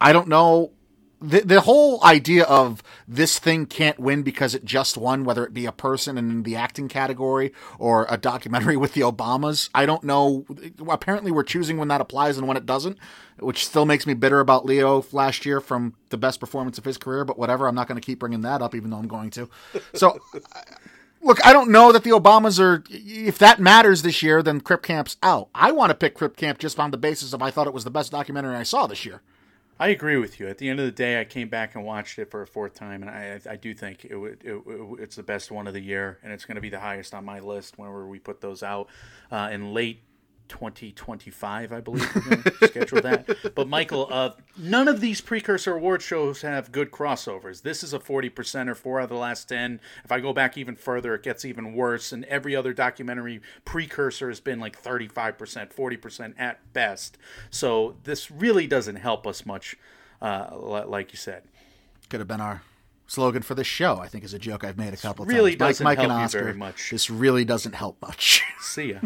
[0.00, 0.72] I don't know
[1.22, 5.54] the the whole idea of this thing can't win because it just won, whether it
[5.54, 9.70] be a person in the acting category or a documentary with the Obamas.
[9.74, 10.44] I don't know.
[10.88, 12.98] Apparently, we're choosing when that applies and when it doesn't,
[13.38, 16.98] which still makes me bitter about Leo last year from the best performance of his
[16.98, 17.24] career.
[17.24, 19.48] But whatever, I'm not going to keep bringing that up, even though I'm going to.
[19.94, 20.18] So.
[21.24, 22.82] Look, I don't know that the Obamas are.
[22.90, 25.50] If that matters this year, then Crip Camp's out.
[25.54, 27.84] I want to pick Crip Camp just on the basis of I thought it was
[27.84, 29.22] the best documentary I saw this year.
[29.78, 30.46] I agree with you.
[30.48, 32.74] At the end of the day, I came back and watched it for a fourth
[32.74, 34.62] time, and I, I do think it, it, it
[34.98, 37.24] it's the best one of the year, and it's going to be the highest on
[37.24, 38.88] my list whenever we put those out
[39.30, 40.02] uh, in late
[40.52, 42.02] 2025, I believe.
[42.64, 43.54] Schedule that.
[43.54, 47.62] But Michael, uh, none of these precursor award shows have good crossovers.
[47.62, 49.80] This is a 40% or four out of the last 10.
[50.04, 52.12] If I go back even further, it gets even worse.
[52.12, 57.16] And every other documentary precursor has been like 35 percent, 40 percent at best.
[57.50, 59.76] So this really doesn't help us much,
[60.20, 60.50] uh,
[60.86, 61.44] like you said.
[62.10, 62.62] could have been our
[63.12, 63.98] slogan for this show.
[63.98, 65.76] I think is a joke I've made a couple of really times.
[65.76, 66.42] doesn't Mike, Mike and help you Oscar.
[66.44, 66.90] very much.
[66.90, 68.42] This really doesn't help much.
[68.60, 69.00] See ya.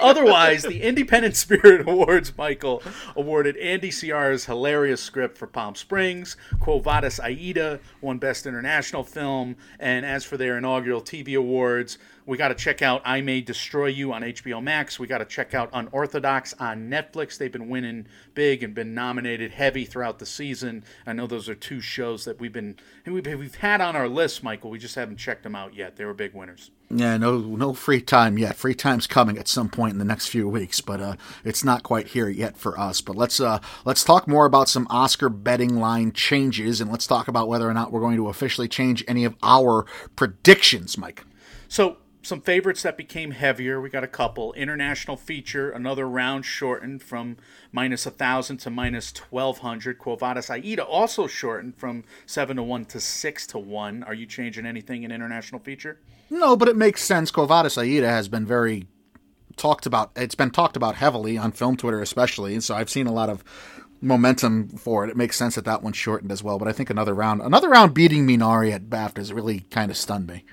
[0.00, 2.82] Otherwise, the Independent Spirit Awards, Michael,
[3.16, 6.36] awarded Andy Siara's hilarious script for Palm Springs.
[6.60, 9.56] Quo Vadis Aida won Best International Film.
[9.80, 13.86] And as for their inaugural TV awards, we got to check out I May Destroy
[13.86, 14.98] You on HBO Max.
[14.98, 17.38] We got to check out Unorthodox on Netflix.
[17.38, 20.84] They've been winning big and been nominated heavy throughout the season.
[21.06, 24.42] I know those are two shows that we've been we've, we've had on our list,
[24.42, 24.70] Michael.
[24.70, 25.96] We just haven't checked them out yet.
[25.96, 26.72] They were big winners.
[26.90, 28.56] yeah, no, no free time yet.
[28.56, 31.84] Free time's coming at some point in the next few weeks, but uh, it's not
[31.84, 33.00] quite here yet for us.
[33.00, 37.28] But let's uh, let's talk more about some Oscar betting line changes, and let's talk
[37.28, 39.86] about whether or not we're going to officially change any of our
[40.16, 41.24] predictions, Mike.
[41.68, 43.80] So some favorites that became heavier.
[43.80, 44.52] We got a couple.
[44.54, 47.36] International feature, another round shortened from
[47.70, 49.98] minus a thousand to minus twelve hundred.
[49.98, 54.02] Quo Vadis Aida also shortened from seven to one to six to one.
[54.02, 56.00] Are you changing anything in international feature?
[56.28, 57.30] No, but it makes sense.
[57.30, 58.88] Quo Vadis Aida has been very
[59.56, 60.10] talked about.
[60.16, 63.30] It's been talked about heavily on film Twitter, especially, and so I've seen a lot
[63.30, 63.44] of
[64.00, 65.10] momentum for it.
[65.10, 66.58] It makes sense that that one shortened as well.
[66.58, 70.26] But I think another round, another round beating Minari at BAFTAs really kind of stunned
[70.26, 70.44] me.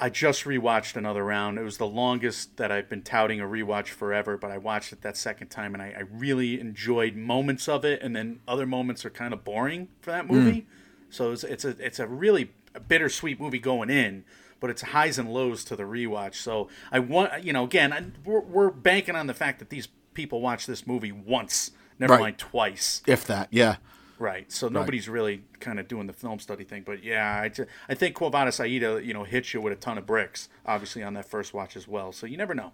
[0.00, 1.58] I just rewatched another round.
[1.58, 5.02] It was the longest that I've been touting a rewatch forever, but I watched it
[5.02, 9.04] that second time and I, I really enjoyed moments of it, and then other moments
[9.04, 10.34] are kind of boring for that hmm.
[10.34, 10.66] movie.
[11.10, 12.52] So it's, it's a it's a really
[12.88, 14.24] bittersweet movie going in,
[14.58, 16.36] but it's highs and lows to the rewatch.
[16.36, 19.88] So I want you know again I, we're, we're banking on the fact that these
[20.14, 22.20] people watch this movie once, never Right.
[22.20, 23.02] mind twice.
[23.06, 23.76] If that, yeah.
[24.20, 24.52] Right.
[24.52, 26.82] So nobody's really kind of doing the film study thing.
[26.84, 27.50] But yeah, I,
[27.88, 31.02] I think Quo Vadis Aida, you know, hits you with a ton of bricks, obviously,
[31.02, 32.12] on that first watch as well.
[32.12, 32.72] So you never know.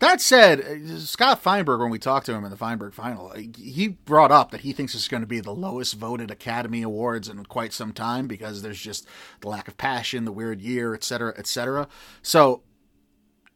[0.00, 3.40] That said, uh, Scott Feinberg, when we talked to him in the Feinberg final, uh,
[3.56, 7.28] he brought up that he thinks it's going to be the lowest voted Academy Awards
[7.28, 9.06] in quite some time because there's just
[9.42, 11.86] the lack of passion, the weird year, et cetera, et cetera.
[12.20, 12.62] So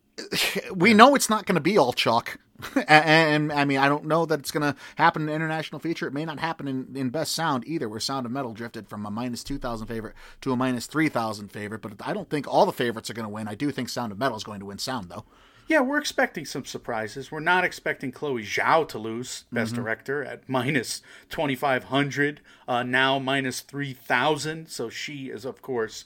[0.74, 2.38] we know it's not going to be all chalk.
[2.76, 6.06] and, and, I mean, I don't know that it's going to happen in international feature.
[6.06, 9.04] It may not happen in, in best sound either, where Sound of Metal drifted from
[9.04, 11.82] a minus 2,000 favorite to a minus 3,000 favorite.
[11.82, 13.48] But I don't think all the favorites are going to win.
[13.48, 15.24] I do think Sound of Metal is going to win sound, though.
[15.66, 17.32] Yeah, we're expecting some surprises.
[17.32, 19.82] We're not expecting Chloe Zhao to lose Best Mm-hmm.
[19.82, 24.68] Director at minus 2,500, uh, now minus 3,000.
[24.68, 26.04] So she is, of course,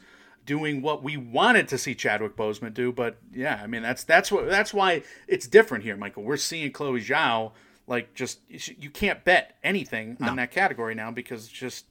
[0.48, 2.90] doing what we wanted to see Chadwick Boseman do.
[2.90, 6.24] But yeah, I mean, that's that's what that's why it's different here, Michael.
[6.24, 7.52] We're seeing Chloe Zhao
[7.86, 11.84] like just you can't bet anything on that category now because it's just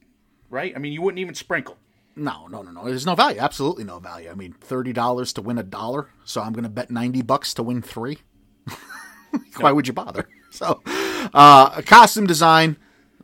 [0.50, 0.74] right.
[0.76, 1.78] I mean, you wouldn't even sprinkle.
[2.16, 2.84] No, no, no, no.
[2.84, 3.40] There's no value.
[3.40, 4.30] Absolutely no value.
[4.30, 7.54] I mean, thirty dollars to win a dollar, so I'm going to bet ninety bucks
[7.54, 8.18] to win three.
[9.58, 10.28] Why would you bother?
[10.50, 12.78] So, uh, costume design,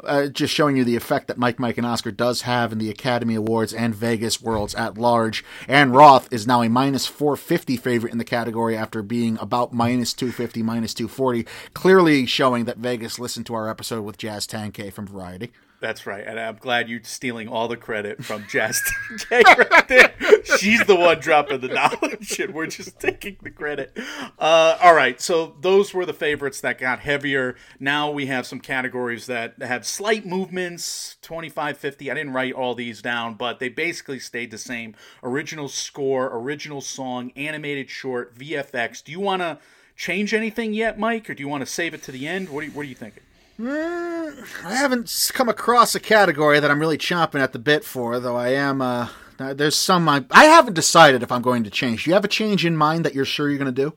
[0.06, 2.90] uh, just showing you the effect that Mike, Mike, and Oscar does have in the
[2.90, 5.44] Academy Awards and Vegas Worlds at large.
[5.68, 10.14] And Roth is now a minus 450 favorite in the category after being about minus
[10.14, 15.08] 250, minus 240, clearly showing that Vegas listened to our episode with Jazz Tangcay from
[15.08, 15.52] Variety.
[15.84, 18.82] That's right, and I'm glad you're stealing all the credit from Jazz
[19.18, 20.14] J right there.
[20.58, 23.92] She's the one dropping the knowledge, and we're just taking the credit.
[24.40, 27.58] Uh, all right, so those were the favorites that got heavier.
[27.82, 32.10] Now we have some categories that have slight movements 25, 50.
[32.10, 36.80] I didn't write all these down, but they basically stayed the same original score, original
[36.80, 39.04] song, animated short, VFX.
[39.04, 39.60] Do you want to
[39.98, 42.48] change anything yet, Mike, or do you want to save it to the end?
[42.48, 43.23] What are you, what are you thinking?
[43.60, 48.36] I haven't come across a category that I'm really chomping at the bit for, though
[48.36, 48.82] I am.
[48.82, 52.04] Uh, there's some I, I haven't decided if I'm going to change.
[52.04, 53.94] Do you have a change in mind that you're sure you're going to do?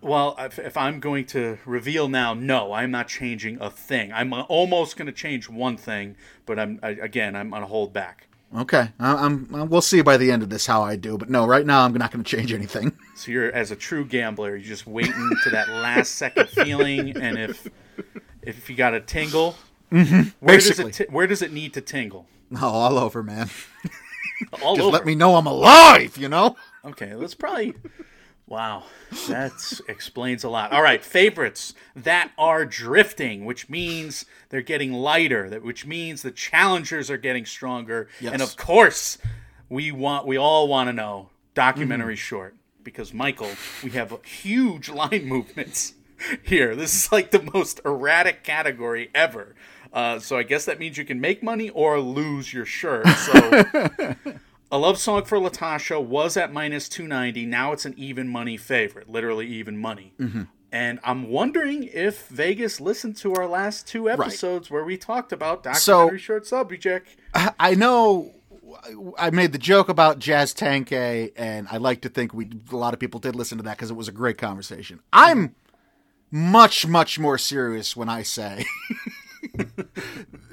[0.00, 4.12] Well, if, if I'm going to reveal now, no, I'm not changing a thing.
[4.12, 7.68] I'm uh, almost going to change one thing, but I'm I, again, I'm going to
[7.68, 8.28] hold back.
[8.56, 9.68] Okay, I, I'm.
[9.68, 11.92] We'll see by the end of this how I do, but no, right now I'm
[11.92, 12.96] not going to change anything.
[13.14, 17.36] So you're as a true gambler, you're just waiting to that last second feeling, and
[17.36, 17.66] if
[18.42, 19.56] if you got a tingle,
[19.90, 20.90] where basically.
[20.92, 22.26] does it ti- where does it need to tingle?
[22.50, 23.48] No, all over, man.
[24.62, 24.92] All Just over.
[24.92, 26.16] let me know I'm alive.
[26.16, 26.56] You know.
[26.84, 27.74] Okay, let's probably.
[28.46, 28.84] Wow,
[29.28, 29.52] that
[29.88, 30.72] explains a lot.
[30.72, 35.50] All right, favorites that are drifting, which means they're getting lighter.
[35.50, 38.08] That which means the challengers are getting stronger.
[38.20, 38.32] Yes.
[38.32, 39.18] And of course,
[39.68, 42.20] we want we all want to know documentary Mm-hmm.
[42.20, 43.50] short because Michael,
[43.84, 45.92] we have huge line movements
[46.42, 46.74] here.
[46.76, 49.54] This is like the most erratic category ever.
[49.92, 53.06] Uh, so I guess that means you can make money or lose your shirt.
[53.08, 54.14] So.
[54.70, 57.46] A Love Song for Latasha was at minus 290.
[57.46, 60.12] Now it's an even money favorite, literally even money.
[60.20, 60.42] Mm-hmm.
[60.70, 65.62] And I'm wondering if Vegas listened to our last two episodes where we talked about
[65.62, 67.16] documentary short subject.
[67.34, 68.34] I know
[69.16, 72.92] I made the joke about Jazz Tangcay, and I like to think we a lot
[72.92, 75.00] of people did listen to that because it was a great conversation.
[75.12, 75.54] I'm
[76.30, 78.64] much, much more serious when I say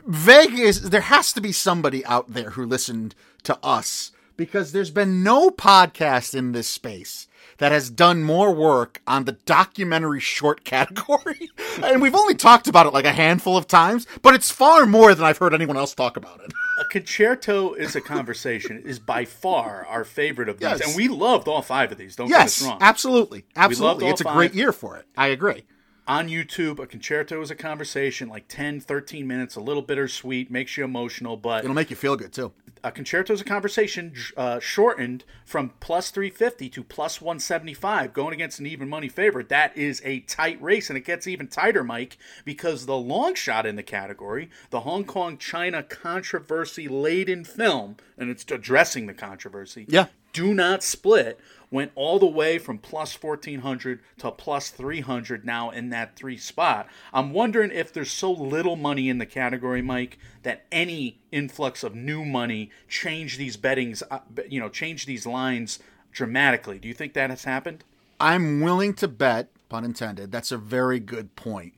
[0.05, 0.79] Vegas.
[0.79, 5.49] There has to be somebody out there who listened to us because there's been no
[5.49, 11.49] podcast in this space that has done more work on the documentary short category.
[11.83, 15.15] and we've only talked about it like a handful of times, but it's far more
[15.15, 16.51] than I've heard anyone else talk about it.
[16.79, 20.87] A concerto is a conversation is by far our favorite of these, Yes.
[20.87, 22.15] and we loved all five of these.
[22.15, 22.77] Don't Yes, get us wrong.
[22.81, 24.07] absolutely, absolutely.
[24.07, 24.33] It's a five.
[24.35, 25.05] great year for it.
[25.17, 25.63] I agree.
[26.07, 30.77] on YouTube, a concerto is a conversation, like 10, 13 minutes, a little bittersweet, makes
[30.77, 32.51] you emotional, but It'll make you feel good too.
[32.85, 38.59] A concerto is a conversation uh, shortened from plus 350 to plus 175 going against
[38.59, 42.17] an even money favorite that is a tight race and it gets even tighter mike
[42.45, 48.29] because the long shot in the category the hong kong china controversy laden film and
[48.29, 50.05] it's addressing the controversy Yeah.
[50.31, 51.39] do not split
[51.71, 56.87] went all the way from plus 1400 to plus 300 now in that three spot.
[57.13, 61.95] I'm wondering if there's so little money in the category mike that any influx of
[61.95, 65.79] new money change these bettings uh, you know change these lines
[66.11, 66.79] dramatically.
[66.79, 67.83] Do you think that has happened?
[68.19, 71.73] I'm willing to bet, pun intended, that's a very good point.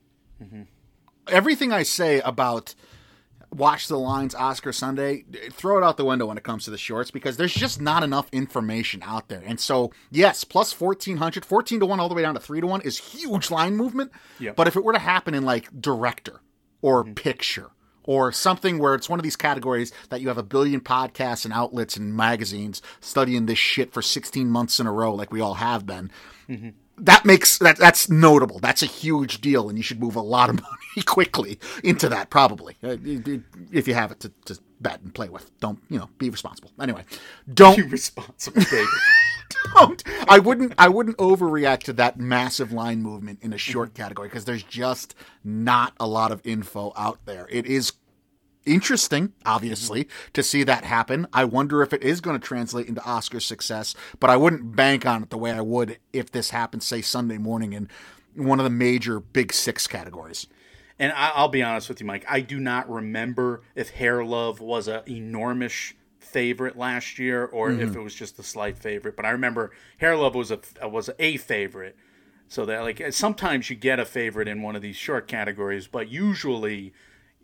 [1.28, 2.76] Everything I say about
[3.58, 6.78] watch the lines Oscar Sunday, throw it out the window when it comes to the
[6.78, 9.44] shorts because there's just not enough information out there.
[9.46, 12.68] And so, yes, plus 1400, 14 to 1 all the way down to 3 to
[12.68, 14.12] 1 is huge line movement.
[14.40, 14.56] Yep.
[14.56, 16.42] But if it were to happen in like director
[16.82, 17.14] or mm-hmm.
[17.14, 17.72] picture
[18.04, 21.54] or something where it's one of these categories that you have a billion podcasts and
[21.54, 25.56] outlets and magazines studying this shit for 16 months in a row like we all
[25.56, 26.10] have been
[26.50, 26.70] mm-hmm.
[26.98, 30.50] That makes that that's notable that's a huge deal and you should move a lot
[30.50, 32.98] of money quickly into that probably Uh,
[33.72, 36.72] if you have it to, to bet and play with don't you know be responsible
[36.80, 37.04] anyway
[37.54, 38.88] don't you responsible david
[39.76, 40.04] don't.
[40.28, 40.74] I wouldn't.
[40.78, 45.16] I wouldn't overreact to that massive line movement in a short category because there's just
[45.44, 47.48] not a lot of info out there.
[47.50, 47.94] It is
[48.68, 51.28] interesting, obviously, to see that happen.
[51.34, 55.06] I wonder if it is going to translate into Oscar success, but I wouldn't bank
[55.06, 57.90] on it the way I would if this happened, say, Sunday morning in
[58.36, 60.48] one of the major big six categories.
[61.00, 62.26] And I, I'll be honest with you, Mike.
[62.28, 67.80] I do not remember if Hair Love was an enormous favorite last year or if
[67.80, 68.00] mm-hmm.
[68.00, 69.16] it was just a slight favorite.
[69.16, 71.96] But I remember Hair Love was a was a favorite.
[72.50, 76.10] So that like sometimes you get a favorite in one of these short categories, but
[76.10, 76.94] usually,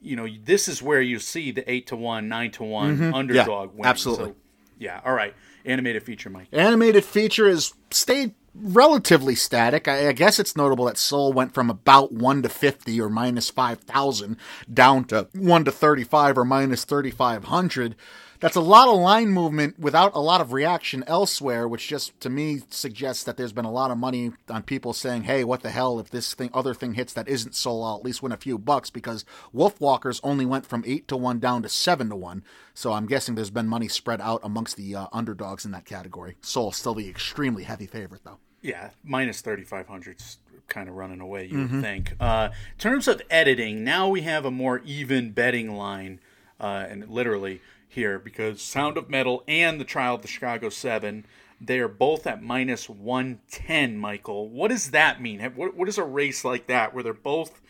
[0.04, 3.14] you know, this is where you see the eight to one, nine to one mm-hmm.
[3.14, 3.86] underdog win.
[3.86, 4.30] absolutely.
[4.30, 4.36] So,
[4.78, 5.02] yeah.
[5.06, 5.34] All right.
[5.66, 6.48] Animated feature, Mike.
[6.52, 9.88] Animated feature has stayed relatively static.
[9.88, 13.50] I, I guess it's notable that Soul went from about 1 to 50 or minus
[13.50, 14.38] 5,000
[14.72, 17.96] down to 1 to 35 or minus 3,500.
[18.44, 22.30] That's a lot of line movement without a lot of reaction elsewhere, which just to
[22.30, 25.70] me suggests that there's been a lot of money on people saying, "Hey, what the
[25.70, 25.98] hell?
[25.98, 28.58] If this thing, other thing hits that isn't Soul, I'll at least win a few
[28.58, 29.24] bucks." Because
[29.56, 33.36] Wolfwalkers only went from eight to one down to seven to one, so I'm guessing
[33.36, 36.36] there's been money spread out amongst the uh, underdogs in that category.
[36.42, 38.40] Soul still the extremely heavy favorite, though.
[38.62, 42.16] Yeah, minus 3,500's kind of running away, you would think.
[42.20, 46.20] Uh, in terms of editing, now we have a more even betting line,
[46.60, 47.62] uh, and literally
[47.94, 51.26] here, because Sound of Metal and The Trial of the Chicago 7,
[51.60, 54.50] they are both at minus 110, Michael.
[54.50, 55.40] What does that mean?
[55.56, 57.62] What, what is a race like that where they're both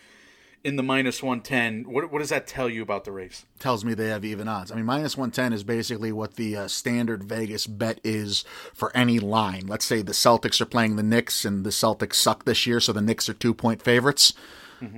[0.63, 1.91] in the minus 110?
[1.91, 3.45] What, what does that tell you about the race?
[3.59, 4.71] tells me they have even odds.
[4.71, 8.43] I mean, minus 110 is basically what the uh, standard Vegas bet is
[8.73, 9.67] for any line.
[9.67, 12.93] Let's say the Celtics are playing the Knicks and the Celtics suck this year, so
[12.93, 14.33] the Knicks are two point favorites.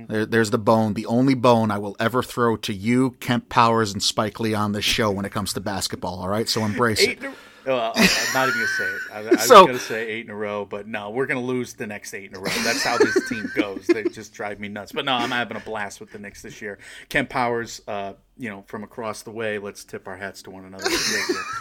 [0.08, 3.92] There, there's the bone, the only bone I will ever throw to you, Kemp Powers,
[3.92, 6.20] and Spike Lee on this show when it comes to basketball.
[6.20, 7.08] All right, so embrace it.
[7.10, 7.34] Eight in a
[7.66, 9.00] well, I'm not even gonna say it.
[9.12, 11.74] I, I So- was gonna say eight in a row, but no, we're gonna lose
[11.74, 12.50] the next eight in a row.
[12.62, 13.86] That's how this team goes.
[13.88, 14.92] They just drive me nuts.
[14.92, 16.78] But no, I'm having a blast with the Knicks this year.
[17.08, 19.58] Kemp Powers, uh, you know, from across the way.
[19.58, 20.84] Let's tip our hats to one another.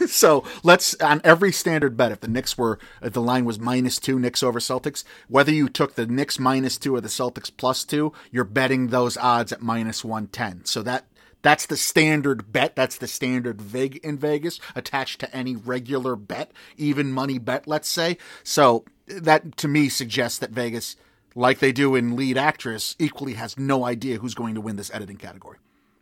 [0.08, 4.00] So let's on every standard bet, if the Knicks were if the line was minus
[4.00, 7.84] two Knicks over Celtics, whether you took the Knicks minus two or the Celtics plus
[7.84, 10.64] two, you're betting those odds at minus one ten.
[10.66, 11.06] So that
[11.42, 12.76] that's the standard bet.
[12.76, 17.88] That's the standard vig in Vegas attached to any regular bet, even money bet, let's
[17.88, 18.18] say.
[18.44, 20.96] So that to me suggests that Vegas,
[21.36, 24.92] like they do in lead actress, equally has no idea who's going to win this
[24.94, 25.58] editing category.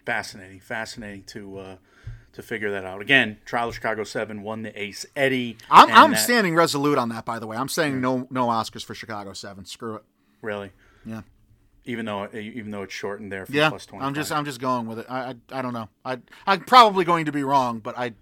[0.06, 1.76] Fascinating, fascinating to uh,
[2.34, 3.02] to figure that out.
[3.02, 5.58] Again, Trial of Chicago Seven won the Ace Eddie.
[5.70, 7.58] I'm, I'm that- standing resolute on that, by the way.
[7.58, 9.66] I'm saying no no Oscars for Chicago Seven.
[9.66, 10.04] Screw it.
[10.42, 10.72] really,
[11.06, 11.22] Yeah.
[11.86, 13.46] even though even though it's shortened there.
[13.50, 14.08] Yeah, plus 25.
[14.08, 15.06] I'm just I'm just going with it.
[15.10, 15.20] I
[15.52, 15.90] I, I don't know.
[16.04, 18.14] I I'm probably going to be wrong, but I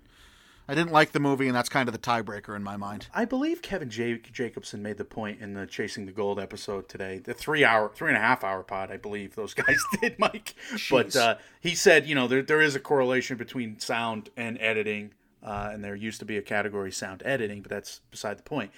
[0.67, 3.07] I didn't like the movie, and that's kind of the tiebreaker in my mind.
[3.13, 7.17] I believe Kevin J- Jacobson made the point in the Chasing the Gold episode today,
[7.17, 8.89] the three hour, three and a half hour pod.
[8.91, 10.55] I believe those guys did, Mike.
[10.89, 15.11] But uh, he said, you know, there there is a correlation between sound and editing,
[15.43, 18.71] uh, and there used to be a category sound editing, but that's beside the point.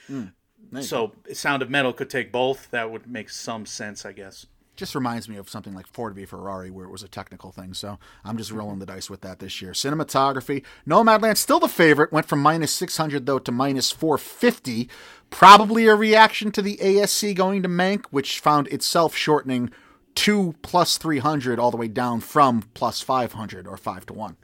[0.82, 2.72] so, Sound of Metal could take both.
[2.72, 4.46] That would make some sense, I guess.
[4.76, 7.74] Just reminds me of something like Ford v Ferrari, where it was a technical thing.
[7.74, 9.72] So I'm just rolling the dice with that this year.
[9.72, 12.12] Cinematography, Nomadland still the favorite.
[12.12, 14.90] Went from minus 600 though to minus 450.
[15.30, 19.72] Probably a reaction to the ASC going to Mank, which found itself shortening
[20.16, 24.38] two plus 300 all the way down from plus 500 or five to one.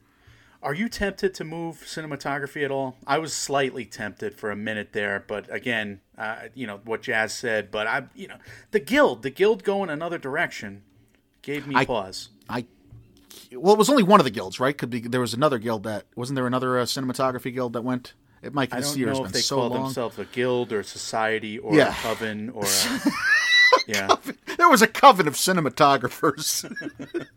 [0.62, 2.98] Are you tempted to move cinematography at all?
[3.08, 7.34] I was slightly tempted for a minute there, but again, uh, you know what Jazz
[7.34, 7.72] said.
[7.72, 8.36] But I, you know,
[8.72, 10.84] the guild, the guild going another direction,
[11.42, 12.30] gave me I- pause.
[12.50, 12.66] I
[13.54, 14.78] well, it was only one of the guilds, right?
[14.78, 18.14] Could be there was another guild that wasn't there another uh, cinematography guild that went.
[18.42, 19.84] It might I this don't year has know if they so call long.
[19.86, 21.90] themselves a guild or a society or Yeah.
[21.90, 22.68] a coven or a,
[23.88, 24.16] yeah.
[24.58, 26.68] There was a coven of cinematographers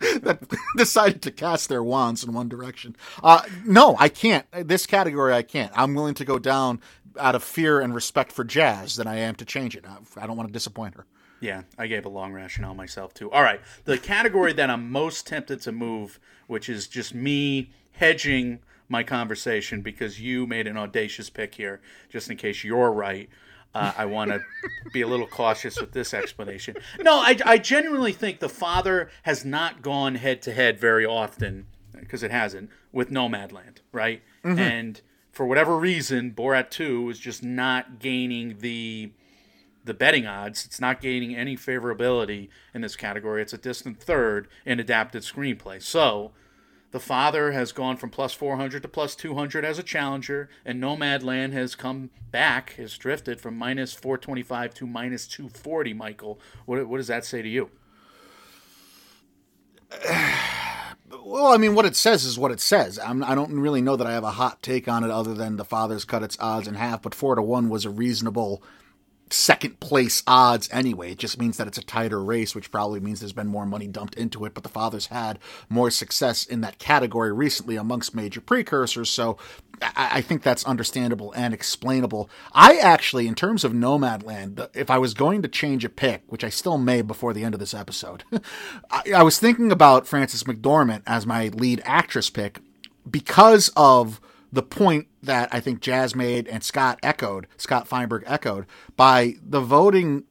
[0.23, 0.39] that
[0.77, 2.97] decided to cast their wands in one direction.
[3.23, 4.45] Uh, no, I can't.
[4.51, 5.71] This category, I can't.
[5.77, 6.81] I'm willing to go down
[7.21, 9.85] out of fear and respect for Jazz than I am to change it.
[9.87, 11.07] I, I don't want to disappoint her.
[11.41, 13.31] Yeah, I gave a long rationale myself too.
[13.31, 16.19] All right, the category that I'm most tempted to move,
[16.49, 18.59] which is just me hedging
[18.89, 23.29] my conversation because you made an audacious pick here, just in case you're right.
[23.75, 24.41] Uh, I want to
[24.93, 26.77] be a little cautious with this explanation.
[27.01, 31.67] No, I, I genuinely think the father has not gone head to head very often
[31.99, 34.23] because it hasn't with Nomadland, right?
[34.59, 35.01] And
[35.31, 39.13] for whatever reason, Borat 2 is just not gaining the
[39.85, 40.65] the betting odds.
[40.65, 43.43] It's not gaining any favorability in this category.
[43.43, 45.83] It's a distant third in adapted screenplay.
[45.83, 46.33] So,
[46.93, 51.53] the father has gone from plus 400 to plus 200 as a challenger, and Nomadland
[51.53, 55.95] has come back, has drifted from minus 425 to minus 240.
[55.95, 57.71] Michael, what, what does that say to you?
[61.25, 62.99] Well, I mean, what it says is what it says.
[62.99, 65.57] I'm, I don't really know that I have a hot take on it, other than
[65.57, 67.03] the father's cut its odds in half.
[67.03, 68.63] But four to one was a reasonable
[69.33, 71.13] second place odds anyway.
[71.13, 73.87] It just means that it's a tighter race, which probably means there's been more money
[73.87, 74.55] dumped into it.
[74.55, 79.39] But the father's had more success in that category recently amongst major precursors, so
[79.97, 82.31] I, think that's understandable and explainable.
[82.53, 86.45] I actually, in terms of Nomadland, if I was going to change a pick, which
[86.45, 88.25] I still may before the end of this episode,
[88.91, 92.61] I, I was thinking about Frances McDormand as my lead actress pick
[93.11, 94.21] because of
[94.53, 99.61] the point that I think Jazz made and Scott echoed, Scott Feinberg echoed, by the
[99.61, 100.25] voting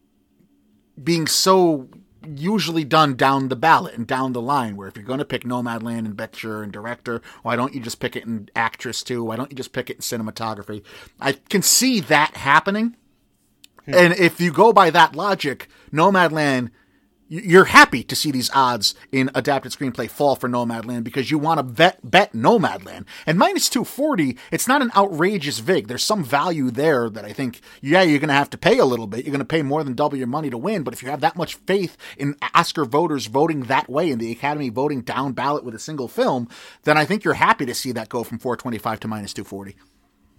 [1.02, 1.90] being so
[2.28, 4.76] usually done down the ballot and down the line.
[4.76, 8.00] Where if you're going to pick Nomadland and picture and director, why don't you just
[8.00, 9.24] pick it in actress too?
[9.24, 10.84] Why don't you just pick it in cinematography?
[11.20, 12.96] I can see that happening.
[13.86, 13.96] Hmm.
[13.96, 16.70] And if you go by that logic, Nomadland
[17.32, 21.60] you're happy to see these odds in adapted screenplay fall for Nomadland because you want
[21.60, 23.06] to bet bet Nomadland.
[23.26, 25.88] And minus 240, it's not an outrageous vig.
[25.88, 28.86] There's some value there that I think, yeah, you're going to have to pay a
[28.86, 29.24] little bit.
[29.24, 30.84] You're going to pay more than double your money to win.
[30.84, 34.34] But if you have that much faith in Oscar voters voting that way and the
[34.34, 36.50] Academy voting down ballot with a single film,
[36.84, 39.78] then I think you're happy to see that go from 425 to minus 240.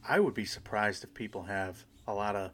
[0.06, 2.50] I would be surprised if people have a lot of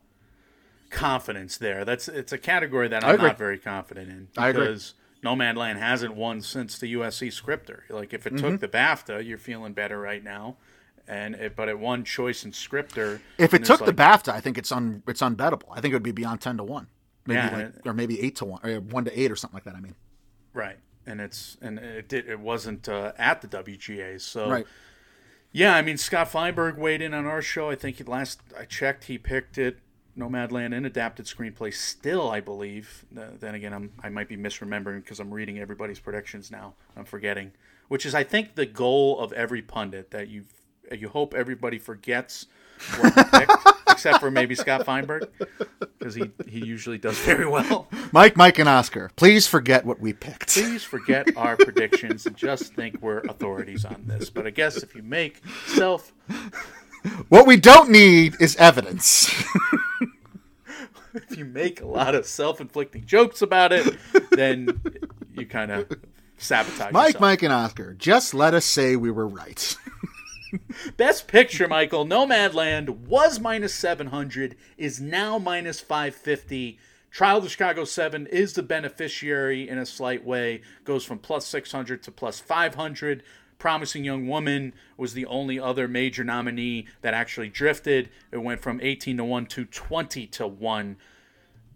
[0.91, 1.85] confidence there.
[1.85, 6.79] That's it's a category that I'm not very confident in because Nomadland hasn't won since
[6.79, 7.85] the USC scripter.
[7.89, 8.51] Like if it Mm-hmm.
[8.53, 10.57] took the BAFTA, you're feeling better right now.
[11.11, 13.23] And it, but it won choice and scripter.
[13.39, 15.65] If it took it's the BAFTA, I think it's un it's unbettable.
[15.71, 16.87] I think it would be beyond 10 to 1.
[17.27, 19.65] Maybe Yeah, like, or maybe 8 to 1 or 1 to 8 or something like
[19.65, 19.95] that, I mean.
[20.53, 20.77] right,
[21.07, 24.67] and it's and it did it wasn't uh, at the WGA, so Right.
[25.51, 27.71] Yeah, I mean Scott Feinberg weighed in on our show.
[27.71, 29.79] I think he, last I checked, he picked it
[30.19, 31.73] Nomadland in adapted screenplay.
[31.73, 33.05] Still, I believe.
[33.17, 36.75] Uh, then again, I'm I might be misremembering because I'm reading everybody's predictions now.
[36.97, 37.53] I'm forgetting,
[37.89, 40.45] which is I think the goal of every pundit that you
[40.93, 42.47] you hope everybody forgets
[42.99, 43.53] what you picked,
[43.89, 45.29] except for maybe Scott Feinberg
[45.99, 47.89] because he he usually does very well.
[48.13, 50.55] Mike, Mike, and Oscar, please forget what we picked.
[50.55, 54.31] please forget our predictions and just think we're authorities on this.
[54.31, 56.13] But I guess if you make self
[57.29, 59.33] What we don't need is evidence.
[61.15, 63.97] if you make a lot of self-inflicting jokes about it,
[64.31, 64.81] then
[65.35, 65.89] you kind of
[66.39, 67.21] sabotage Mike, yourself.
[67.21, 69.77] Mike, and Oscar, just let us say we were right.
[70.97, 72.07] Best Picture, Michael.
[72.07, 76.79] Nomadland was minus 700, is now minus 550.
[77.11, 81.47] Trial of the Chicago 7 is the beneficiary in a slight way, goes from plus
[81.47, 83.23] 600 to plus 500.
[83.59, 88.09] Promising Young Woman was the only other major nominee that actually drifted.
[88.31, 90.97] It went from 18 to 1 to 20 to 1.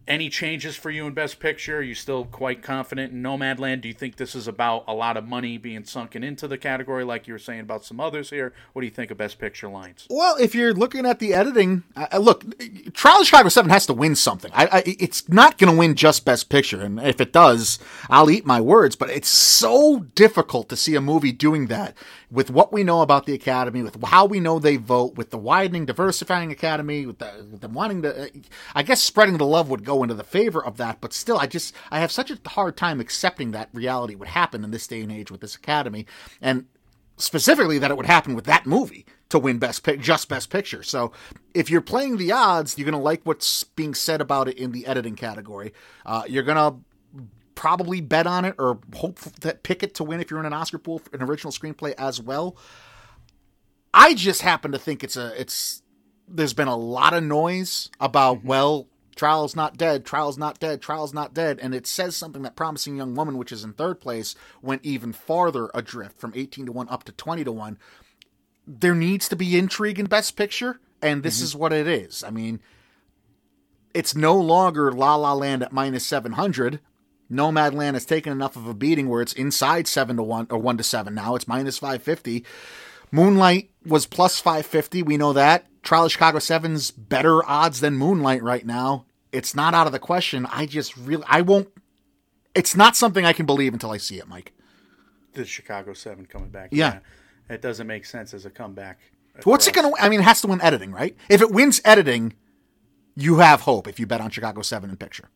[0.09, 1.79] Any changes for you in Best Picture?
[1.79, 3.83] Are you still quite confident in Nomadland?
[3.83, 7.05] Do you think this is about a lot of money being sunken into the category,
[7.05, 8.53] like you were saying about some others here?
[8.73, 10.07] What do you think of Best Picture lines?
[10.11, 11.85] well, if you're looking at the editing,
[12.19, 12.45] look,
[12.95, 14.51] Trial of Chicago 7 has to win something.
[14.55, 16.81] I, I, it's not going to win just Best Picture.
[16.81, 17.79] And if it does,
[18.11, 18.97] I'll eat my words.
[18.97, 21.97] But it's so difficult to see a movie doing that
[22.31, 25.39] with what we know about the Academy, with how we know they vote, with the
[25.39, 28.31] widening, diversifying Academy, with, the, with them wanting to.
[28.75, 31.01] I guess spreading the love would go into the favor of that.
[31.01, 34.65] But still, I just, I have such a hard time accepting that reality would happen
[34.65, 36.07] in this day and age with this Academy.
[36.41, 36.67] And
[37.17, 40.83] specifically that it would happen with that movie to win best pic just best picture.
[40.83, 41.13] So
[41.55, 44.73] if you're playing the odds, you're going to like what's being said about it in
[44.73, 45.73] the editing category.
[46.05, 46.79] Uh, you're going to
[47.55, 50.53] probably bet on it or hope that pick it to win if you're in an
[50.53, 52.57] Oscar pool for an original screenplay as well.
[53.95, 55.83] I just happen to think it's a it's
[56.27, 61.15] there's been a lot of noise about well trial's not dead trial's not dead trial's
[61.15, 61.59] not dead.
[61.61, 65.13] And it says something that promising young woman which is in third place went even
[65.13, 67.79] farther adrift from 18 to 1 up to 20 to 1
[68.67, 71.45] there needs to be intrigue in best picture and this mm-hmm.
[71.45, 72.23] is what it is.
[72.25, 72.61] I mean
[73.95, 76.81] it's no longer la la land at minus 700
[77.31, 80.77] Nomadland has taken enough of a beating where it's inside 7 to 1 or 1
[80.77, 82.45] to 7 now it's minus 550
[83.13, 85.03] Moonlight was plus 550.
[85.03, 85.67] We know that.
[85.83, 89.05] Trial of Chicago 7's better odds than Moonlight right now.
[89.31, 90.47] It's not out of the question.
[90.51, 91.69] I just really, I won't,
[92.55, 94.53] it's not something I can believe until I see it, Mike.
[95.35, 96.71] The Chicago 7 coming back.
[96.73, 97.01] Yeah.
[97.49, 98.99] It doesn't make sense as a comeback.
[99.45, 101.17] What's it going to, I mean, it has to win editing, right?
[101.29, 102.35] If it wins editing,
[103.17, 105.29] you have hope if you bet on Chicago 7 in picture.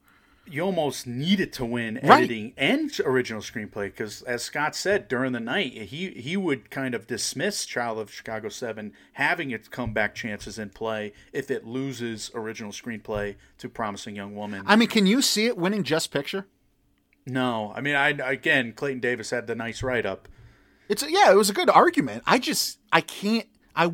[0.48, 2.18] You almost needed to win Right.
[2.18, 6.94] editing and original screenplay because as scott said during the night he he would kind
[6.94, 12.30] of dismiss trial of chicago 7 having its comeback chances in play if it loses
[12.34, 16.46] original screenplay to promising young woman I mean, can you see it winning just picture?
[17.26, 20.28] no i mean i again clayton davis had the nice write-up
[20.88, 22.22] It's a, yeah, it was a good argument.
[22.24, 23.90] I just I can't I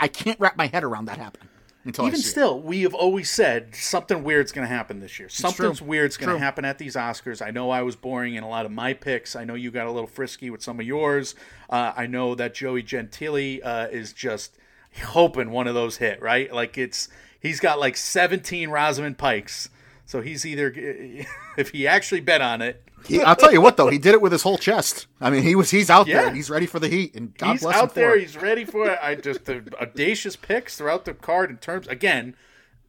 [0.00, 1.48] I can't wrap my head around that happening
[1.84, 5.30] until Even still, we have always said something weird's going to happen this year.
[5.30, 7.44] Something's weird's going to happen at these Oscars.
[7.44, 9.34] I know I was boring in a lot of my picks.
[9.34, 11.34] I know you got a little frisky with some of yours.
[11.70, 14.58] Uh, I know that Joey Gentili uh, is just
[15.02, 16.52] hoping one of those hit, right?
[16.52, 17.08] Like it's
[17.40, 19.70] he's got like 17 Rosamund Pikes.
[20.04, 20.72] So he's either
[21.56, 24.20] if he actually bet on it, He, I'll tell you what though, he did it
[24.20, 25.06] with his whole chest.
[25.20, 26.26] I mean, he was he's out there Yeah.
[26.28, 27.14] and he's ready for the heat.
[27.14, 28.10] And God he's bless him out there.
[28.10, 28.20] for it.
[28.20, 28.98] He's ready for it.
[29.02, 32.36] I just the audacious picks throughout the card in terms again,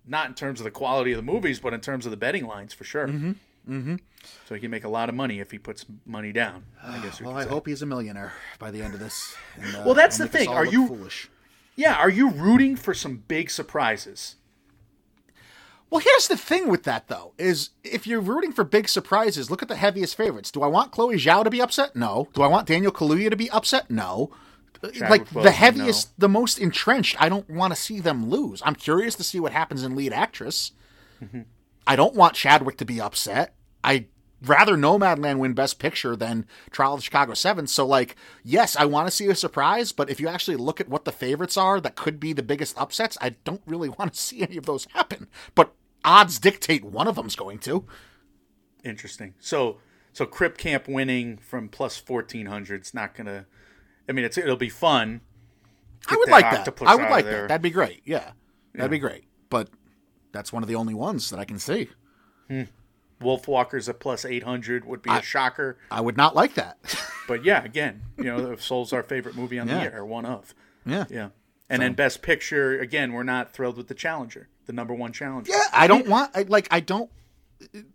[0.05, 2.45] not in terms of the quality of the movies, but in terms of the betting
[2.45, 3.07] lines for sure.
[3.07, 3.31] Mm-hmm.
[3.69, 3.95] Mm-hmm.
[4.47, 6.65] So he can make a lot of money if he puts money down.
[6.83, 7.21] I guess.
[7.21, 7.49] Well, I say.
[7.49, 9.35] hope he's a millionaire by the end of this.
[9.55, 10.49] And, uh, Well, that's the thing.
[10.49, 11.29] Are you- foolish?
[11.75, 11.95] Yeah.
[11.95, 14.35] Are you rooting for some big surprises?
[15.91, 19.61] Well, here's the thing with that though: is if you're rooting for big surprises, look
[19.61, 20.49] at the heaviest favorites.
[20.49, 21.95] Do I want Chloe Zhao to be upset?
[21.95, 22.29] No.
[22.33, 23.91] Do I want Daniel Kaluuya to be upset?
[23.91, 24.31] No.
[24.81, 27.21] like the heaviest, the most entrenched.
[27.21, 28.61] I don't want to see them lose.
[28.65, 30.71] I'm curious to see what happens in lead actress.
[31.21, 31.41] Mm-hmm.
[31.85, 33.53] I don't want Chadwick to be upset.
[33.83, 34.05] I
[34.41, 37.67] rather Nomadland win Best Picture than Trial of the Chicago Seven.
[37.67, 40.89] So, like, yes, I want to see a surprise, but if you actually look at
[40.89, 44.19] what the favorites are that could be the biggest upsets, I don't really want to
[44.19, 45.27] see any of those happen.
[45.53, 45.73] But
[46.03, 47.85] odds dictate one of them's going to.
[48.83, 49.35] Interesting.
[49.39, 49.77] So
[50.13, 52.81] so Crip Camp winning from plus fourteen hundred.
[52.81, 53.45] It's not gonna.
[54.09, 55.21] I mean, it's it'll be fun.
[56.09, 56.81] I would like that.
[56.81, 57.47] I would like that.
[57.47, 58.01] That'd be great.
[58.05, 58.31] Yeah,
[58.73, 59.25] that'd be great.
[59.49, 59.69] But
[60.31, 61.89] that's one of the only ones that I can see.
[62.47, 62.63] Hmm.
[63.21, 65.77] Wolfwalkers at plus eight hundred would be a shocker.
[65.91, 66.77] I would not like that.
[67.27, 70.53] But yeah, again, you know, Soul's our favorite movie on the year, or one of.
[70.85, 71.05] yeah.
[71.09, 71.29] Yeah.
[71.71, 75.51] And then Best Picture, again, we're not thrilled with the Challenger, the number one Challenger.
[75.51, 77.09] Yeah, I don't want I, like I don't.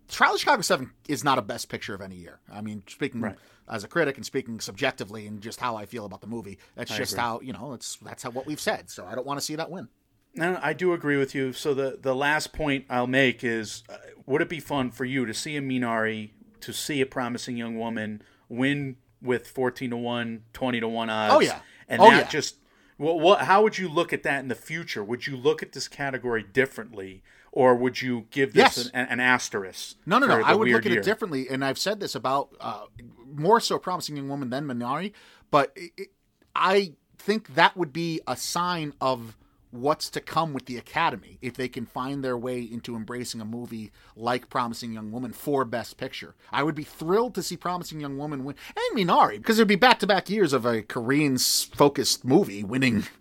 [0.07, 2.39] Trial of Chicago Seven is not a best picture of any year.
[2.51, 3.35] I mean, speaking Right.
[3.69, 6.95] as a critic and speaking subjectively and just how I feel about the movie, that's
[6.95, 7.21] just agree.
[7.21, 7.73] how you know.
[7.73, 8.89] It's that's how what we've said.
[8.89, 9.89] So I don't want to see that win.
[10.35, 11.51] No, I do agree with you.
[11.53, 15.25] So the the last point I'll make is, uh, would it be fun for you
[15.25, 20.43] to see a Minari, to see a promising young woman win with fourteen to one,
[20.53, 21.33] 20 to one odds?
[21.33, 21.59] Oh, yeah.
[21.89, 22.29] and Oh, that yeah.
[22.29, 22.55] just
[22.97, 23.41] what, what?
[23.41, 25.03] How would you look at that in the future?
[25.03, 28.89] Would you look at this category differently, or would you give this Yes.
[28.93, 29.97] an, an asterisk?
[30.05, 30.41] No, no, no.
[30.43, 31.01] I would look at year?
[31.01, 32.85] it differently, and I've said this about uh,
[33.33, 35.13] more so promising young woman than Minari,
[35.51, 36.07] but it, it-
[36.55, 39.37] I think that would be a sign of
[39.71, 43.45] what's to come with the Academy if they can find their way into embracing a
[43.45, 46.35] movie like Promising Young Woman for Best Picture.
[46.51, 49.75] I would be thrilled to see Promising Young Woman win, and Minari, because it'd be
[49.75, 53.03] back to back years of a Korean focused movie winning.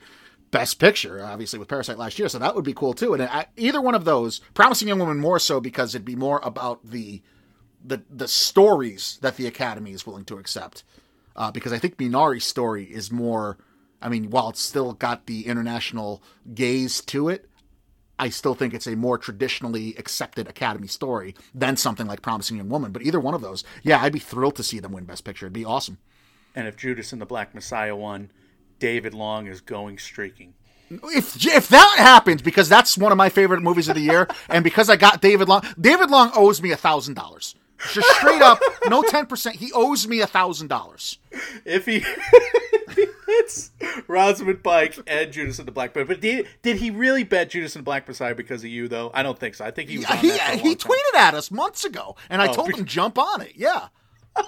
[0.52, 3.12] Best Picture, obviously with Parasite last year, so that would be cool too.
[3.12, 6.40] And I, either one of those, Promising Young Woman more so because it'd be more
[6.42, 7.20] about the
[7.84, 10.84] the the stories that the Academy is willing to accept.
[11.34, 13.58] Uh, because I think Minari's story is more.
[14.00, 16.22] I mean, while it's still got the international
[16.54, 17.48] gaze to it,
[18.18, 22.68] I still think it's a more traditionally accepted Academy story than something like Promising Young
[22.68, 22.92] Woman.
[22.92, 25.46] But either one of those, yeah, I'd be thrilled to see them win Best Picture.
[25.46, 25.98] It'd be awesome.
[26.54, 28.30] And if Judas and the Black Messiah won,
[28.78, 30.54] David Long is going streaking.
[30.88, 34.62] If if that happens, because that's one of my favorite movies of the year, and
[34.62, 37.56] because I got David Long, David Long owes me a thousand dollars.
[37.92, 38.58] Just straight up,
[38.88, 39.56] no ten percent.
[39.56, 41.18] He owes me a thousand dollars.
[41.64, 42.02] if he,
[43.26, 43.70] hits
[44.08, 46.06] Rosamund Pike and Judas and the Black Messiah.
[46.06, 49.10] But did, did he really bet Judas and the Black Messiah because of you, though?
[49.12, 49.64] I don't think so.
[49.64, 50.90] I think he was on he that for a he time.
[50.92, 53.52] tweeted at us months ago, and I Oh, told be- him jump on it.
[53.56, 53.88] Yeah,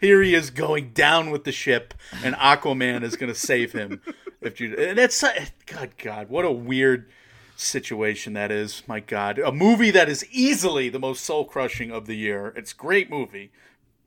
[0.00, 1.92] Here he is going down with the ship,
[2.24, 4.00] and Aquaman is going to save him.
[4.40, 5.22] If Judas, and that's
[5.66, 7.10] God, God, what a weird
[7.56, 8.82] situation that is.
[8.86, 12.52] My God, a movie that is easily the most soul crushing of the year.
[12.56, 13.50] It's a great movie.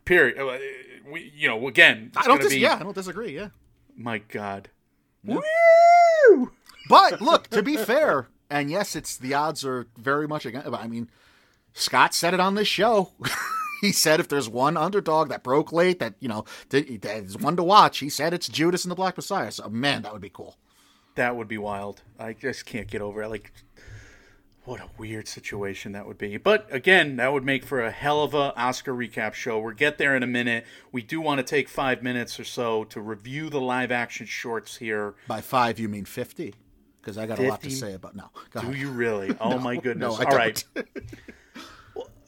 [0.06, 0.38] Period.
[0.40, 0.58] Uh,
[1.12, 2.40] We, you know, again, I don't.
[2.42, 3.34] Dis- be, yeah, I don't disagree.
[3.36, 3.50] Yeah,
[3.96, 4.70] My God.
[6.88, 10.68] but look, to be fair, and yes, it's the odds are very much against.
[10.68, 11.10] I mean,
[11.74, 13.12] Scott said it on this show.
[13.82, 17.56] he said if there's one underdog that broke late, that you know, that is one
[17.56, 18.00] to watch.
[18.00, 19.52] He said it's Judas and the Black Messiah.
[19.52, 20.58] So man, that would be cool.
[21.20, 22.02] That would be wild.
[22.18, 23.28] I just can't get over it.
[23.28, 23.52] Like,
[24.64, 26.38] what a weird situation that would be.
[26.38, 29.60] But again, that would make for a hell of a Oscar recap show.
[29.60, 30.66] We'll get there in a minute.
[30.94, 34.78] We do want to take five minutes or so to review the live action shorts
[34.78, 35.16] here.
[35.28, 36.56] By five, you mean fifty?
[37.02, 38.30] Because I got a lot to say about no.
[38.52, 38.80] Go Do ahead.
[38.80, 39.36] you really?
[39.42, 40.18] Oh my goodness!
[40.18, 40.64] No, I All right.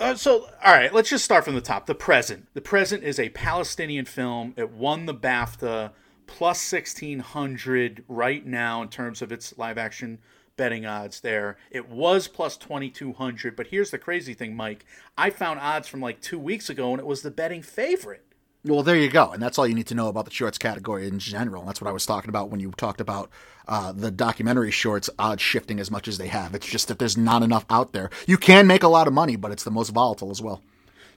[0.02, 1.86] Uh, so, all right, let's just start from the top.
[1.86, 2.48] The Present.
[2.56, 4.56] The Present is a Palestinian film.
[4.58, 5.92] It won the BAFTA
[6.32, 10.17] plus 1600 right now in terms of its live action
[10.55, 11.57] betting odds there.
[11.69, 14.86] It was plus 2200, but here's the crazy thing, Mike.
[15.17, 18.25] I found odds from like two weeks ago and it was the betting favorite.
[18.63, 21.05] Well, there you go, and that's all you need to know about the shorts category
[21.07, 21.65] in general.
[21.65, 23.29] That's what I was talking about when you talked about
[23.67, 26.55] uh, the documentary shorts odds shifting as much as they have.
[26.55, 28.09] It's just that there's not enough out there.
[28.25, 30.61] You can make a lot of money, but it's the most volatile as well.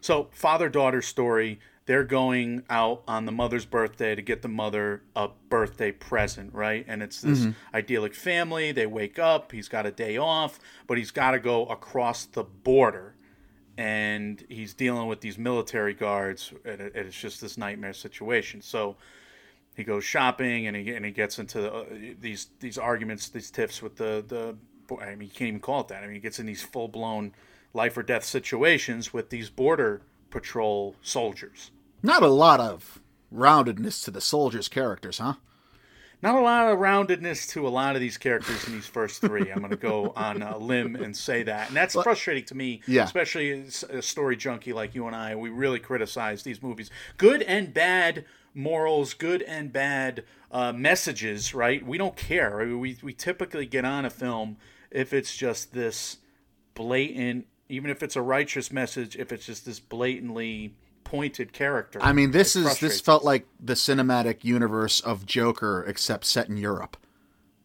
[0.01, 1.61] So, father daughter story.
[1.87, 6.85] They're going out on the mother's birthday to get the mother a birthday present, right?
[6.89, 8.73] And it's this idyllic family.
[8.73, 9.53] They wake up.
[9.53, 13.17] He's got a day off, but he's got to go across the border.
[13.77, 16.55] And he's dealing with these military guards.
[16.65, 18.63] And it's just this nightmare situation.
[18.63, 18.97] So,
[19.77, 21.85] he goes shopping and he, and he gets into uh,
[22.21, 24.57] these these arguments, these tiffs with the the.
[25.01, 26.03] I mean, you can't even call it that.
[26.03, 27.33] I mean, he gets in these full blown
[27.73, 31.71] life or death situations with these border patrol soldiers.
[32.05, 33.01] Not a lot of
[33.35, 35.35] roundedness to the soldiers' characters, huh?
[36.23, 39.51] Not a lot of roundedness to a lot of these characters in these first three.
[39.51, 42.83] I'm going to go on a limb and say that, and that's frustrating to me,
[42.87, 43.05] Yeah.
[43.05, 45.35] especially as a story junkie like you and I.
[45.35, 51.55] We really criticize these movies, good and bad morals, good and bad uh, messages.
[51.55, 51.85] Right?
[51.87, 52.61] We don't care.
[52.61, 54.59] I mean, We we typically get on a film
[54.91, 56.19] if it's just this
[56.75, 60.75] blatant, even if it's a righteous message, if it's just this blatantly
[61.15, 61.99] pointed character.
[62.03, 66.57] I mean, this is this felt like the cinematic universe of Joker, except set in
[66.57, 66.97] Europe.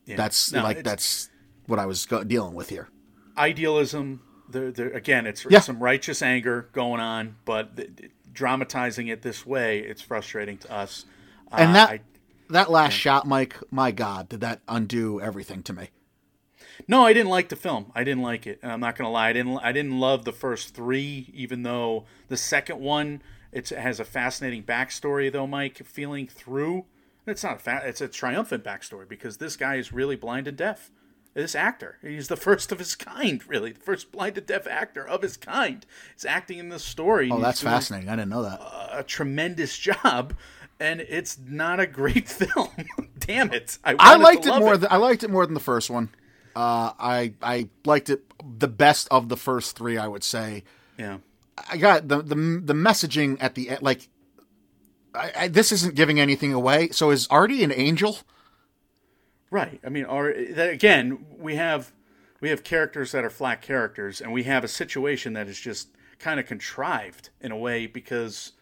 [0.05, 0.15] Yeah.
[0.17, 1.29] That's No, like that's
[1.65, 2.89] what I was go- dealing with here.
[3.37, 4.21] idealism.
[4.49, 5.59] There, there again, it's Yeah.
[5.59, 11.05] some righteous anger going on, but th- dramatizing it this way, it's frustrating to us.
[11.51, 11.99] And Uh, that I,
[12.49, 15.89] that last shot, Mike, my God, did that undo everything to me?
[16.87, 17.91] no, I didn't like the film.
[17.93, 18.59] I didn't like it.
[18.63, 19.29] I'm not gonna lie.
[19.29, 19.57] I didn't.
[19.59, 23.21] I didn't love the first three, even though the second one
[23.51, 25.31] it's, it has a fascinating backstory.
[25.31, 26.85] Though, Mike, feeling through,
[27.25, 30.57] it's not a fa- it's a triumphant backstory because this guy is really blind and
[30.57, 30.91] deaf.
[31.35, 35.07] This actor, he's the first of his kind, really, the first blind and deaf actor
[35.07, 35.85] of his kind.
[36.15, 37.29] He's acting in this story.
[37.31, 38.09] Oh, that's fascinating.
[38.09, 38.59] I didn't know that.
[38.91, 40.33] A tremendous job,
[40.79, 42.69] and it's not a great film.
[43.19, 43.77] Damn it!
[43.83, 44.75] I, I liked it more.
[44.75, 46.09] Than, I liked it more than the first one.
[46.55, 49.97] Uh, I I liked it the best of the first three.
[49.99, 50.63] I would say.
[50.97, 51.19] yeah.
[51.69, 53.81] I got the the the messaging at the end.
[53.81, 54.09] Like,
[55.13, 56.89] I, I, this isn't giving anything away.
[56.89, 58.19] So is Artie an angel?
[59.51, 59.79] Right.
[59.83, 61.91] I mean, that again, we have
[62.39, 65.89] we have characters that are flat characters, and we have a situation that is just
[66.19, 68.53] kind of contrived in a way because.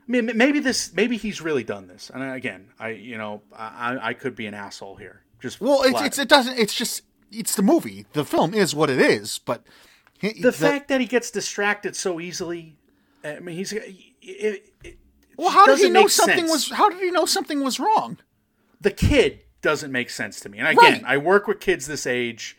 [0.00, 3.98] I mean, maybe this, maybe he's really done this, and again, I, you know, I,
[4.00, 5.20] I could be an asshole here.
[5.38, 6.58] Just Well, it's, it's it doesn't.
[6.58, 8.06] It's just it's the movie.
[8.12, 9.38] The film is what it is.
[9.38, 9.64] But
[10.18, 12.76] he- the fact that he gets distracted so easily.
[13.24, 13.72] I mean, he's.
[13.72, 13.94] It,
[14.84, 14.98] it,
[15.36, 16.50] Well, how did he know something sense.
[16.50, 16.70] was?
[16.78, 18.18] How did he know something was wrong?
[18.80, 20.58] the kid doesn't make sense to me.
[20.58, 21.04] And again, Right.
[21.04, 22.56] I work with kids this age,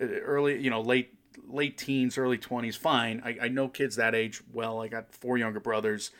[0.00, 1.14] uh, early, you know, late
[1.48, 2.76] late teens, early twenties.
[2.76, 4.80] Fine, I, I know kids that age well.
[4.80, 6.12] I got four younger brothers,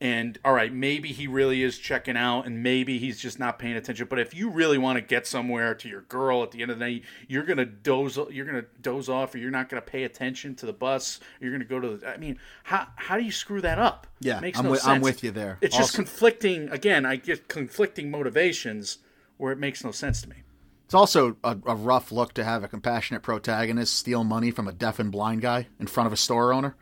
[0.00, 3.76] and all right, maybe he really is checking out, and maybe he's just not paying
[3.76, 4.06] attention.
[4.10, 6.78] But if you really want to get somewhere to your girl at the end of
[6.78, 10.54] the night, you're gonna doze, you're gonna doze off, or you're not gonna pay attention
[10.56, 11.20] to the bus.
[11.40, 12.08] You're gonna go to the.
[12.08, 14.06] I mean, how how do you screw that up?
[14.20, 15.58] Yeah, Makes I'm no with- I'm with you there.
[15.60, 16.68] It's just conflicting.
[16.70, 18.98] Again, I get conflicting motivations
[19.36, 20.36] where it makes no sense to me.
[20.84, 24.72] It's also a, a rough look to have a compassionate protagonist steal money from a
[24.72, 26.76] deaf and blind guy in front of a store owner.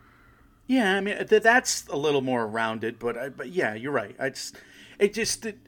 [0.73, 4.15] Yeah, I mean th- that's a little more rounded, but I, but yeah, you're right.
[4.19, 4.55] I just
[4.97, 5.59] it just it,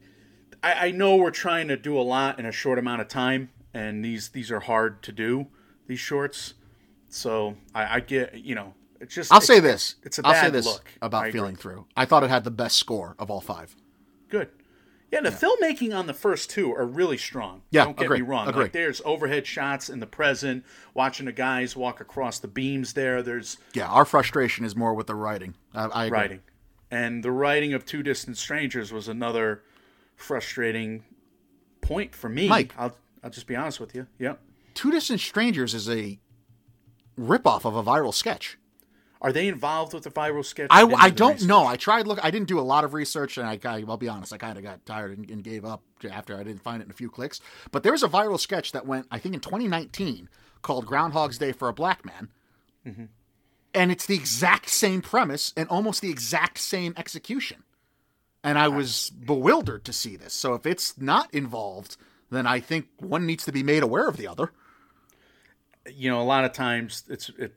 [0.63, 3.51] I, I know we're trying to do a lot in a short amount of time,
[3.71, 5.45] and these these are hard to do
[5.85, 6.55] these shorts.
[7.07, 9.95] So I, I get you know it's just I'll say this.
[10.01, 11.39] It's a I'll bad say this look I about agree.
[11.39, 11.85] feeling through.
[11.95, 13.75] I thought it had the best score of all five.
[14.29, 14.49] Good.
[15.11, 17.61] Yeah, the filmmaking on the first two are really strong.
[17.69, 18.47] Yeah, don't get agree, me wrong.
[18.47, 18.63] agree.
[18.63, 22.93] Like there's overhead shots in the present, watching the guys walk across the beams.
[22.93, 25.53] There, there's Yeah, our frustration is more with the writing.
[25.73, 26.17] I, I agree.
[26.17, 26.39] writing,
[26.91, 29.61] and the writing of Two Distant Strangers was another
[30.15, 31.03] frustrating
[31.81, 32.47] point for me.
[32.49, 32.73] Mike.
[32.77, 34.07] I'll I'll just be honest with you.
[34.19, 34.39] Yep.
[34.73, 36.19] Two Distant Strangers is a
[37.17, 38.57] ripoff of a viral sketch.
[39.21, 40.67] Are they involved with the viral sketch?
[40.69, 41.47] I, I don't research.
[41.47, 41.65] know.
[41.65, 42.19] I tried look.
[42.23, 44.33] I didn't do a lot of research, and I, I I'll be honest.
[44.33, 46.91] I kind of got tired and, and gave up after I didn't find it in
[46.91, 47.39] a few clicks.
[47.71, 50.29] But there was a viral sketch that went, I think, in 2019
[50.61, 52.29] called "Groundhog's Day for a Black Man,"
[52.85, 53.05] Mm-hmm.
[53.73, 57.63] and it's the exact same premise and almost the exact same execution.
[58.43, 60.33] And I was bewildered to see this.
[60.33, 61.97] So if it's not involved,
[62.29, 64.51] then I think one needs to be made aware of the other.
[65.91, 67.55] you know, a lot of times it's it,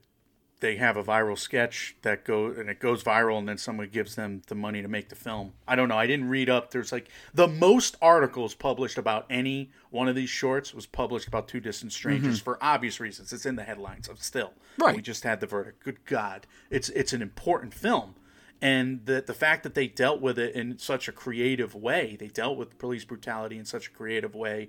[0.61, 4.15] they have a viral sketch that go and it goes viral, and then someone gives
[4.17, 5.53] them the money to make the film.
[5.67, 5.99] I don't know.
[5.99, 6.71] I didn't read up.
[6.71, 11.49] There's like the most articles published about any one of these shorts was published about
[11.49, 13.33] Two Distant Strangers for obvious reasons.
[13.33, 14.53] It's in the headlines of still.
[14.79, 14.97] Right.
[14.97, 15.85] We just had the verdict.
[15.85, 18.15] Good God, it's it's an important film.
[18.61, 22.27] and the the fact that they dealt with it in such a creative way, they
[22.29, 24.69] dealt with police brutality in such a creative way,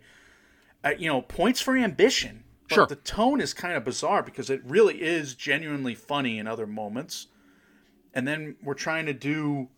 [0.84, 2.44] uh, you know, points for ambition.
[2.70, 2.86] But Sure.
[2.88, 7.28] the tone is kind of bizarre because it really is genuinely funny in other moments,
[8.14, 9.70] and then we're trying to do,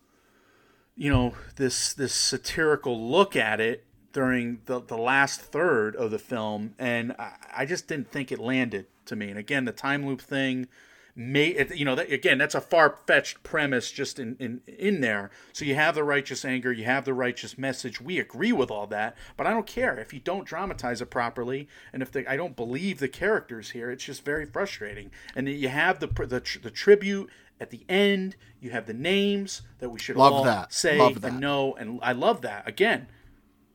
[0.94, 6.18] you know, this this satirical look at it during the the last third of the
[6.18, 9.30] film, and I, I just didn't think it landed to me.
[9.30, 10.68] And again, the time loop thing
[11.14, 15.30] may you know that, again that's a far-fetched premise just in, in in there.
[15.52, 18.00] So you have the righteous anger you have the righteous message.
[18.00, 19.98] We agree with all that but i don't care.
[19.98, 23.90] If you don't dramatize it properly and if the, i don't believe the characters here
[23.90, 25.10] it's just very frustrating.
[25.36, 27.28] And you have the the, the tribute
[27.60, 28.36] at the end.
[28.60, 30.72] You have the names that we should Love all that.
[30.72, 31.32] say Love that.
[31.32, 32.66] and know and i love that.
[32.66, 33.08] Again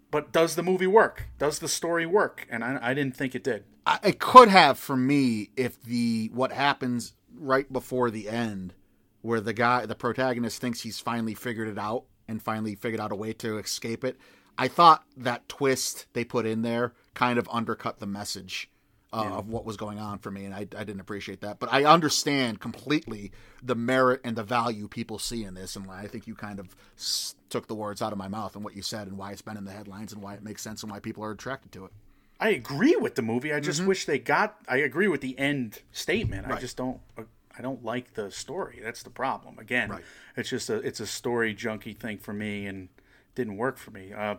[0.10, 1.28] but does the movie work?
[1.38, 2.48] Does the story work?
[2.50, 3.66] And i, I didn't think it did.
[4.04, 8.74] It could have for me if the what happens right before the end,
[9.22, 13.12] where the guy, the protagonist, thinks he's finally figured it out and finally figured out
[13.12, 14.18] a way to escape it.
[14.58, 18.70] I thought that twist they put in there kind of undercut the message
[19.14, 21.60] uh, of what was going on for me, and I, I didn't appreciate that.
[21.60, 23.32] But I understand completely
[23.64, 26.76] the merit and the value people see in this, and I think you kind of
[27.50, 29.58] took the words out of my mouth and what you said, and why it's been
[29.58, 31.92] in the headlines, and why it makes sense, and why people are attracted to it.
[32.40, 33.52] I agree with the movie.
[33.54, 34.58] I just wish they got.
[34.68, 36.46] I agree with the end statement.
[36.46, 36.60] I Mm-hmm.
[36.60, 37.00] Just don't.
[37.58, 38.80] I don't like the story.
[38.84, 39.58] That's the problem.
[39.58, 40.04] Again, Right.
[40.36, 42.90] it's just a it's a story junkie thing for me, and
[43.34, 44.14] didn't work for me.
[44.14, 44.36] Uh,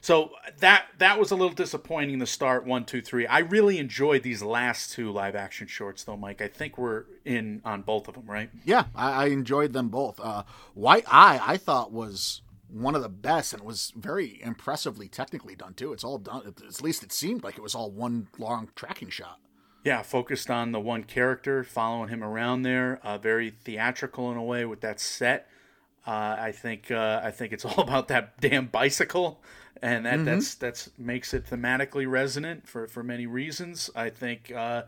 [0.00, 2.20] so that that was a little disappointing.
[2.20, 3.26] The start one, two, three.
[3.26, 6.40] I really enjoyed these last two live action shorts, though, Mike.
[6.40, 8.50] I think we're in on both of them, right?
[8.64, 10.20] Yeah, I, I enjoyed them both.
[10.20, 15.08] Uh, White Eye, I thought was one of the best, and it was very impressively
[15.08, 15.92] technically done too.
[15.92, 16.42] It's all done.
[16.46, 19.38] At least it seemed like it was all one long tracking shot.
[19.84, 22.98] Yeah, focused on the one character, following him around there.
[23.04, 25.48] Uh, very theatrical in a way with that set.
[26.06, 29.40] Uh, I think uh, I think it's all about that damn bicycle,
[29.80, 33.88] and that that's that's makes it thematically resonant for for many reasons.
[33.94, 34.82] I think uh,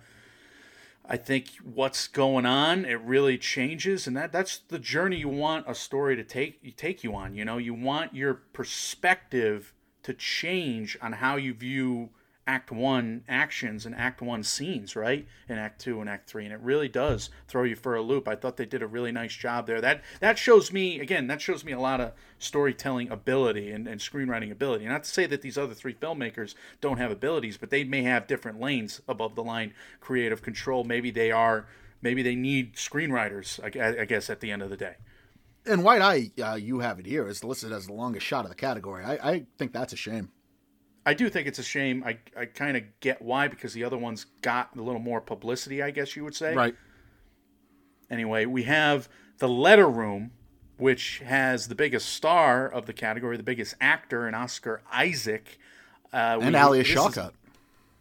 [1.11, 5.65] I think what's going on it really changes, and that that's the journey you want
[5.67, 7.35] a story to take you take you on.
[7.35, 12.11] You know, you want your perspective to change on how you view
[12.49, 15.29] act one actions and act one scenes right?
[15.51, 18.27] In act two and act three and it really does throw you for a loop.
[18.27, 19.83] I thought they did a really nice job there.
[19.83, 24.01] That that shows me again that shows me a lot of storytelling ability and, and
[24.01, 24.87] screenwriting ability.
[24.87, 28.27] Not to say that these other three filmmakers don't have abilities but they may have
[28.27, 30.85] different lanes above the line creative control.
[30.85, 31.67] Maybe they are
[32.01, 34.97] maybe they need screenwriters i, I guess at the end of the day.
[35.67, 38.51] And White Eye, uh, you have it here, is listed as the longest shot of
[38.51, 39.05] the category.
[39.05, 40.31] I, I think that's a shame.
[41.09, 42.05] I do think it's a shame.
[42.05, 45.83] I, I kind of get why because the other ones got a little more publicity,
[45.83, 46.55] I guess you would say.
[46.55, 46.75] Right.
[48.11, 50.33] Anyway, we have The Letter Room,
[50.77, 55.59] which has the biggest star of the category, the biggest actor, and Oscar Isaac.
[56.13, 57.33] Uh, And we- Alia Shawkat.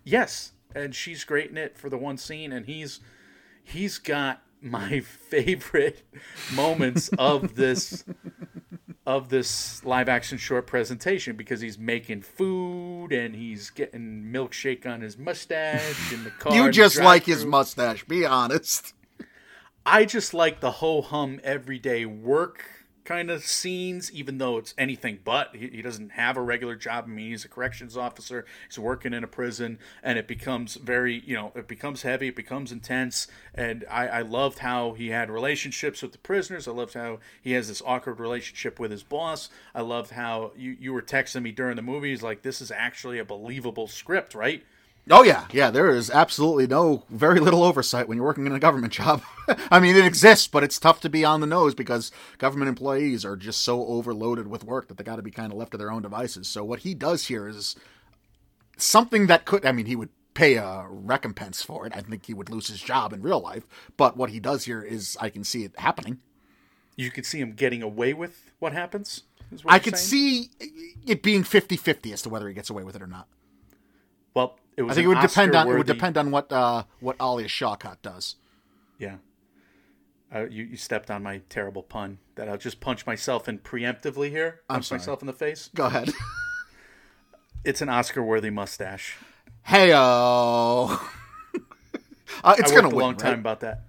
[0.04, 3.00] Yes, and she's great in it for the one scene, and he's
[3.64, 5.00] he's got my
[5.30, 6.04] favorite
[6.54, 8.04] moments of this
[9.06, 15.00] of this live action short presentation because he's making food and he's getting milkshake on
[15.00, 16.54] his mustache in the car.
[16.54, 18.04] You just like his mustache.
[18.04, 18.94] Be honest.
[19.86, 22.77] I just like the ho hum everyday work
[23.08, 25.56] kind of scenes, even though it's anything but.
[25.56, 27.06] He, he doesn't have a regular job.
[27.08, 28.46] I mean, he's a corrections officer.
[28.68, 32.28] He's working in a prison, and it becomes very, you know, it becomes heavy.
[32.28, 33.28] It becomes intense.
[33.56, 36.68] And I, I loved how he had relationships with the prisoners.
[36.68, 39.50] I loved how he has this awkward relationship with his boss.
[39.74, 42.10] I loved how you, you were texting me during the movie.
[42.10, 44.66] He's like, this is actually a believable script, right?
[45.10, 45.72] Oh yeah, yeah.
[45.72, 49.22] There is absolutely no, very little oversight when you're working in a government job.
[49.72, 53.24] I mean, it exists, but it's tough to be on the nose because government employees
[53.24, 55.78] are just so overloaded with work that they got to be kind of left to
[55.78, 56.48] their own devices.
[56.48, 57.76] So what he does here is
[58.76, 59.66] something that could.
[59.66, 61.94] I mean, he would pay a recompense for it.
[61.96, 63.66] I think he would lose his job in real life.
[63.98, 66.20] But what he does here is, I can see it happening.
[66.96, 69.24] You could see him getting away with what happens.
[69.52, 70.50] is what I could saying?
[70.50, 70.50] see
[71.08, 73.28] it being 50-50 as to whether he gets away with it or not.
[74.34, 76.84] Well, it was I think it would depend on it would depend on what uh,
[77.00, 78.36] what Alia Shawkat does.
[78.98, 79.18] Yeah.
[80.34, 84.30] Uh, you, you stepped on my terrible pun that I'll just punch myself in preemptively
[84.30, 84.62] here.
[84.70, 85.00] I'm Punch sorry.
[85.00, 85.70] myself in the face.
[85.76, 86.12] Go ahead.
[87.64, 89.18] It's an Oscar worthy mustache.
[89.64, 90.98] Hey, uh,
[91.54, 93.06] it's I gonna worked a win.
[93.06, 93.82] long time about that.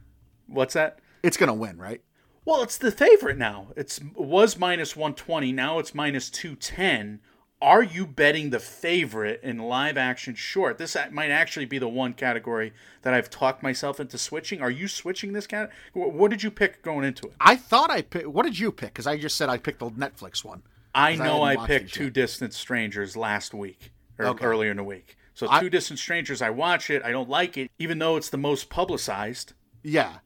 [0.49, 0.99] What's that?
[1.23, 2.01] It's gonna win, right?
[2.45, 3.69] Well, it's the favorite now.
[3.77, 5.53] It's was minus 120.
[5.53, 7.21] Now it's minus 210
[7.61, 10.79] are you betting the favorite in live action short?
[10.79, 14.61] This might actually be the one category that I've talked myself into switching.
[14.63, 15.71] Are you switching this cat?
[15.93, 17.35] wh- What did you pick going into it?
[17.41, 18.29] I thought I picked.
[18.29, 18.91] What did you pick?
[18.95, 20.63] Because I just said I picked the Netflix one.
[20.95, 22.13] I know hadn't I, picked Two yet.
[22.15, 24.45] Distant Strangers last week or Okay.
[24.45, 25.17] earlier in the week.
[25.35, 27.03] So I- Two Distant Strangers, I watch it.
[27.05, 29.53] I don't like it, even though it's the most publicized.
[29.83, 30.19] Yeah,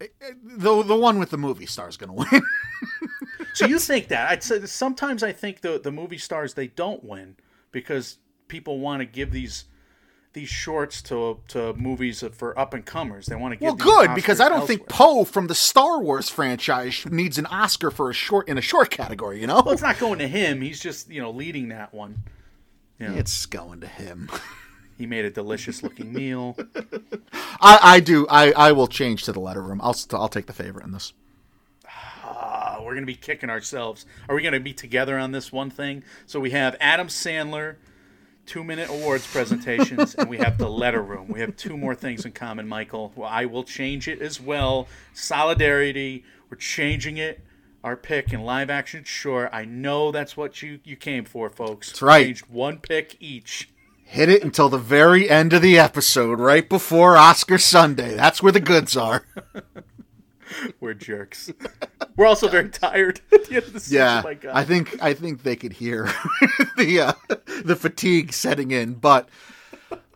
[0.00, 2.42] Eh, eh, the the one with the movie star is going to win.
[3.54, 4.30] So you think that?
[4.30, 7.36] I'd say sometimes I think the the movie stars they don't win
[7.72, 9.64] because people want to give these
[10.34, 13.26] these shorts to to movies for up and comers.
[13.26, 14.88] They want to give well, good because I don't think.
[14.88, 18.90] Poe from the Star Wars franchise needs an Oscar for a short in a short
[18.90, 19.40] category.
[19.40, 20.60] You know, Well, it's not going to him.
[20.60, 22.24] He's just you know leading that one.
[22.98, 24.28] You know, it's going to him.
[24.98, 26.56] he made a delicious looking meal.
[27.60, 28.26] I, I do.
[28.28, 29.80] I, I will change to the letter room.
[29.82, 31.12] I'll I'll take the favorite in this.
[32.84, 34.06] We're gonna be kicking ourselves.
[34.28, 36.04] Are we gonna be together on this one thing?
[36.26, 37.76] So we have Adam Sandler,
[38.46, 41.28] two minute awards presentations, and we have the letter room.
[41.28, 43.12] We have two more things in common, Michael.
[43.16, 44.88] Well, I will change it as well.
[45.12, 46.24] Solidarity.
[46.50, 47.40] We're changing it.
[47.82, 49.50] Our pick in live action sure.
[49.52, 51.88] I know that's what you you came for, folks.
[51.88, 52.26] That's right.
[52.26, 53.70] Changed one pick each.
[54.06, 58.14] Hit it until the very end of the episode, right before Oscar Sunday.
[58.14, 59.26] That's where the goods are.
[60.80, 61.50] We're jerks.
[62.16, 63.98] We're also very tired at the end of the season.
[63.98, 64.52] Yeah, God.
[64.54, 66.04] I think I think they could hear
[66.76, 67.34] the uh,
[67.64, 69.28] the fatigue setting in, but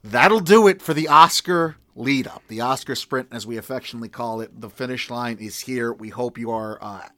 [0.05, 4.41] that'll do it for the Oscar lead up, the Oscar sprint, as we affectionately call
[4.41, 4.61] it.
[4.61, 5.93] The finish line is here.
[5.93, 7.09] We hope you are uh,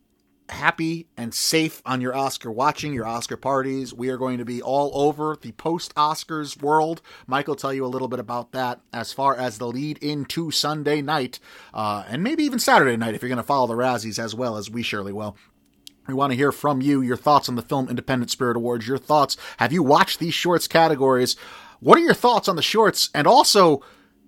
[0.50, 3.94] happy and safe on your Oscar watching, your Oscar parties.
[3.94, 7.02] We are going to be all over the post Oscars world.
[7.26, 10.50] Mike will tell you a little bit about that as far as the lead into
[10.50, 11.40] Sunday night,
[11.72, 14.56] uh, and maybe even Saturday night if you're going to follow the Razzies as well
[14.56, 15.36] as we surely will.
[16.06, 18.98] We want to hear from you, your thoughts on the Film Independent Spirit Awards, your
[18.98, 19.36] thoughts.
[19.58, 21.36] Have you watched these shorts categories?
[21.78, 23.10] What are your thoughts on the shorts?
[23.14, 23.82] And also,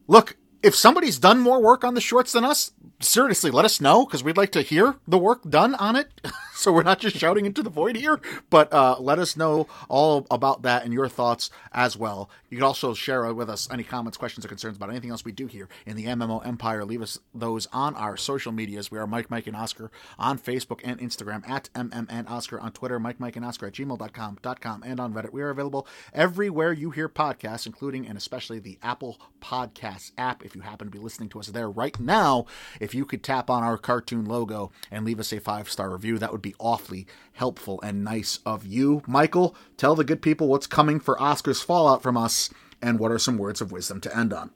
[0.07, 2.71] look, if somebody's done more work on the shorts than us,
[3.05, 6.09] seriously, let us know because we'd like to hear the work done on it.
[6.55, 10.27] so we're not just shouting into the void here, but uh, let us know all
[10.31, 12.31] about that and your thoughts as well.
[12.53, 15.33] You can also share with us any comments, questions, or concerns about anything else we
[15.33, 16.85] do here in the MMO Empire.
[16.85, 18.91] Leave us those on our social medias.
[18.91, 23.01] We are Mike, Mike, and Oscar on Facebook and Instagram at MMN Oscar on Twitter,
[23.01, 25.33] Mike, Mike, and Oscar at gmail.com, .com, and on Reddit.
[25.33, 30.45] We are available everywhere you hear podcasts, including and especially the Apple Podcasts app.
[30.45, 32.45] If you happen to be listening to us there right now,
[32.81, 36.19] if you could tap on our cartoon logo and leave us a five star review,
[36.19, 39.01] that would be awfully helpful and nice of you.
[39.07, 42.42] Michael, tell the good people what's coming for Oscar's Fallout from us
[42.83, 44.51] and what are some words of wisdom to end on.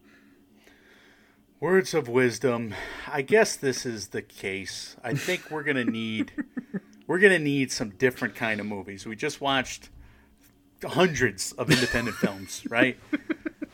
[1.61, 2.75] Words of wisdom.
[3.11, 4.97] I guess this is the case.
[5.03, 6.33] I think we're gonna need
[7.07, 9.07] we're gonna need some different kind of movies.
[9.07, 9.89] We just watched
[10.85, 12.99] hundreds of independent films, right?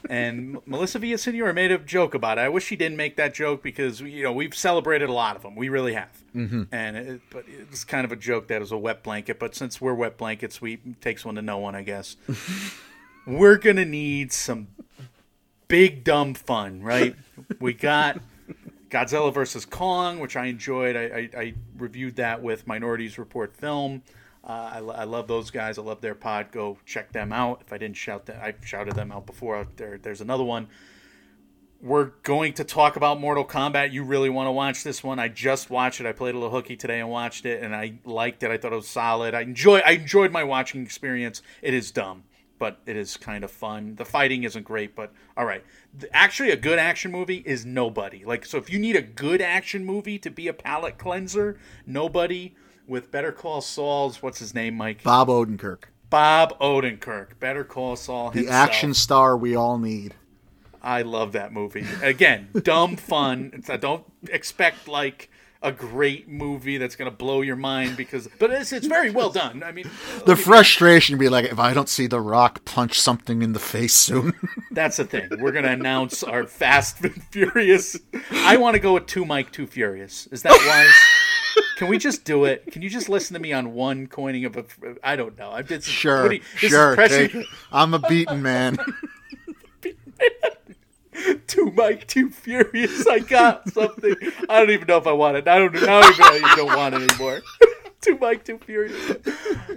[0.08, 2.42] And Melissa Villasenor made a joke about it.
[2.42, 5.42] I wish she didn't make that joke because you know we've celebrated a lot of
[5.42, 5.56] them.
[5.56, 6.22] We really have.
[6.36, 6.62] Mm-hmm.
[6.70, 9.40] And it, but it's kind of a joke that is a wet blanket.
[9.40, 12.16] But since we're wet blankets, we takes one to know one, I guess.
[13.26, 14.68] we're gonna need some
[15.68, 17.16] big dumb fun, right?
[17.60, 18.20] we got
[18.90, 20.96] Godzilla versus Kong, which I enjoyed.
[20.96, 24.02] I, I, I reviewed that with Minorities Report Film.
[24.44, 25.78] Uh, I, I love those guys.
[25.78, 26.50] I love their pod.
[26.52, 27.62] Go check them out.
[27.64, 29.66] If I didn't shout that, I shouted them out before.
[29.76, 30.68] There, there's another one.
[31.80, 33.92] We're going to talk about Mortal Kombat.
[33.92, 35.18] You really want to watch this one?
[35.18, 36.06] I just watched it.
[36.06, 38.50] I played a little hooky today and watched it, and I liked it.
[38.50, 39.34] I thought it was solid.
[39.34, 39.78] I enjoy.
[39.78, 41.40] I enjoyed my watching experience.
[41.60, 42.24] It is dumb,
[42.62, 43.96] but it is kind of fun.
[43.96, 45.64] The fighting isn't great, but all right.
[46.12, 48.24] Actually, a good action movie is Nobody.
[48.24, 52.54] Like, so if you need a good action movie to be a palate cleanser, Nobody
[52.86, 57.40] with Better Call Saul's what's his name, Mike Bob Odenkirk, Bob Odenkirk.
[57.40, 58.54] Better Call Saul the himself.
[58.54, 60.14] action star we all need.
[60.80, 61.84] I love that movie.
[62.00, 63.50] Again, dumb fun.
[63.54, 65.31] It's, I don't expect like
[65.62, 69.62] a great movie that's gonna blow your mind because, but it's it's very well done.
[69.62, 69.88] I mean,
[70.26, 73.94] The frustration be like, if I don't see The Rock punch something in the face
[73.94, 74.32] soon.
[74.72, 75.28] that's the thing.
[75.38, 77.96] We're gonna announce our Fast and Furious.
[78.32, 80.26] I want to go with Two Mike, Two Furious.
[80.32, 81.64] Is that wise?
[81.76, 82.70] Can we just do it?
[82.72, 84.64] Can you just listen to me on one coining of a?
[85.02, 85.50] I don't know.
[85.50, 87.42] I did some, sure, what do you- this is sure.
[87.70, 88.78] I'm a beaten man.
[91.46, 93.06] Two Mike, Two Furious.
[93.06, 94.14] I got something.
[94.48, 95.48] I don't even know if I want it.
[95.48, 95.74] I don't.
[95.76, 97.42] I don't even know you don't want it anymore.
[98.00, 99.16] two Mike, Two Furious.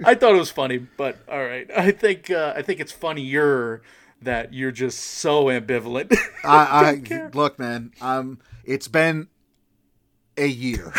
[0.04, 1.70] I thought it was funny, but all right.
[1.76, 3.82] I think uh, I think it's funnier
[4.22, 6.16] that you're just so ambivalent.
[6.44, 7.92] I, I look, man.
[8.02, 9.28] Um, it's been
[10.38, 10.94] a year.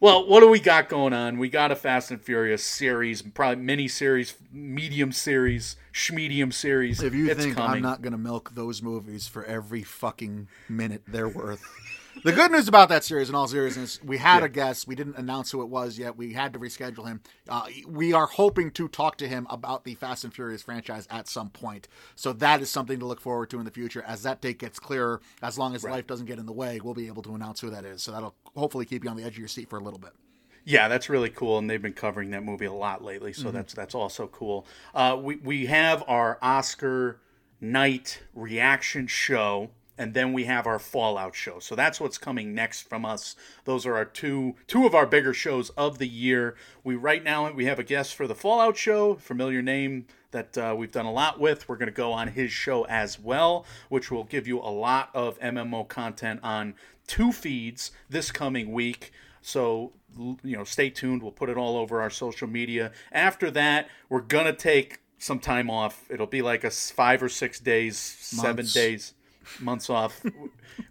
[0.00, 1.38] Well, what do we got going on?
[1.38, 7.02] We got a Fast and Furious series, probably mini series, medium series, schmedium series.
[7.02, 7.76] If you it's think coming.
[7.76, 11.64] I'm not going to milk those movies for every fucking minute they're worth.
[12.24, 14.86] The good news about that series, in all seriousness, we had a guest.
[14.86, 16.16] We didn't announce who it was yet.
[16.16, 17.20] We had to reschedule him.
[17.48, 21.28] Uh, we are hoping to talk to him about the Fast and Furious franchise at
[21.28, 21.88] some point.
[22.16, 24.02] So that is something to look forward to in the future.
[24.02, 26.94] As that date gets clearer, as long as life doesn't get in the way, we'll
[26.94, 28.02] be able to announce who that is.
[28.02, 30.12] So that'll hopefully keep you on the edge of your seat for a little bit.
[30.64, 33.72] Yeah, that's really cool, and they've been covering that movie a lot lately, so that's
[33.72, 34.66] that's also cool.
[34.94, 37.20] Uh, we we have our Oscar
[37.58, 41.58] night reaction show, and then we have our Fallout show.
[41.58, 43.34] So that's what's coming next from us.
[43.64, 46.54] Those are our two two of our bigger shows of the year.
[46.84, 50.74] We right now we have a guest for the Fallout show, familiar name that uh,
[50.78, 51.68] we've done a lot with.
[51.68, 55.10] We're going to go on his show as well, which will give you a lot
[55.14, 56.74] of MMO content on
[57.06, 59.12] two feeds this coming week.
[59.40, 61.22] So you know, stay tuned.
[61.22, 62.92] We'll put it all over our social media.
[63.12, 66.04] After that, we're gonna take some time off.
[66.10, 69.14] It'll be like a five or six days, seven days,
[69.60, 70.22] months off.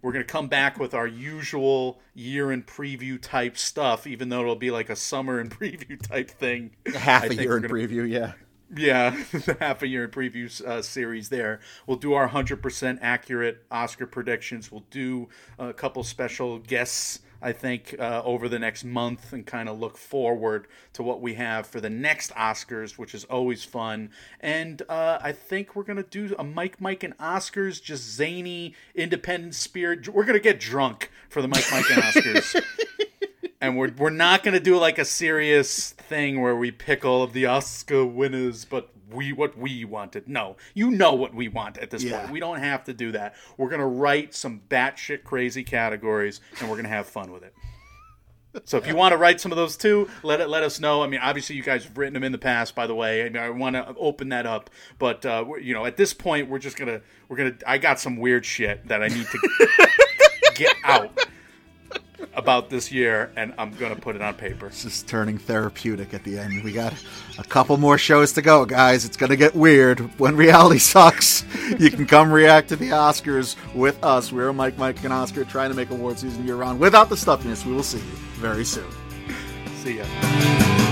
[0.01, 4.55] we're gonna come back with our usual year in preview type stuff, even though it'll
[4.55, 6.71] be like a summer in preview type thing.
[6.95, 8.33] Half I a year in gonna- preview, yeah.
[8.75, 11.59] yeah, the half a year in preview uh, series there.
[11.85, 14.71] We'll do our 100% accurate Oscar predictions.
[14.71, 19.69] We'll do a couple special guests, I think, uh, over the next month and kind
[19.69, 24.09] of look forward to what we have for the next Oscars, which is always fun.
[24.39, 28.73] And uh, I think we're going to do a Mike, Mike, and Oscars, just zany,
[28.95, 30.07] independent spirit.
[30.07, 32.61] We're going to get drunk for the Mike, Mike, and Oscars
[33.61, 37.33] and we're we're not gonna do like a serious thing where we pick all of
[37.33, 40.27] the Oscar winners, but we what we wanted.
[40.27, 42.19] No, you know what we want at this Yeah.
[42.19, 42.31] point.
[42.31, 43.35] We don't have to do that.
[43.57, 47.53] We're gonna write some batshit crazy categories, and we're gonna have fun with it.
[48.65, 51.03] So if you want to write some of those too, let it let us know.
[51.03, 53.21] I mean, obviously you guys have written them in the past, by the way.
[53.23, 56.49] I mean, I want to open that up, but uh, you know, at this point,
[56.49, 57.55] we're just gonna we're gonna.
[57.67, 59.67] I got some weird shit that I need to
[60.55, 61.11] get out
[62.37, 64.69] about this year, and I'm gonna put it on paper.
[64.69, 66.63] This is turning therapeutic at the end.
[66.63, 66.93] We got
[67.37, 69.03] a couple more shows to go, guys.
[69.03, 69.99] It's going to get weird.
[70.19, 71.43] When reality sucks,
[71.79, 74.31] you can come react to the Oscars with us.
[74.31, 77.65] We're Mike, Mike, and Oscar trying to make award season year round without the stuffiness.
[77.65, 78.89] We will see you very soon.
[79.77, 80.86] See ya.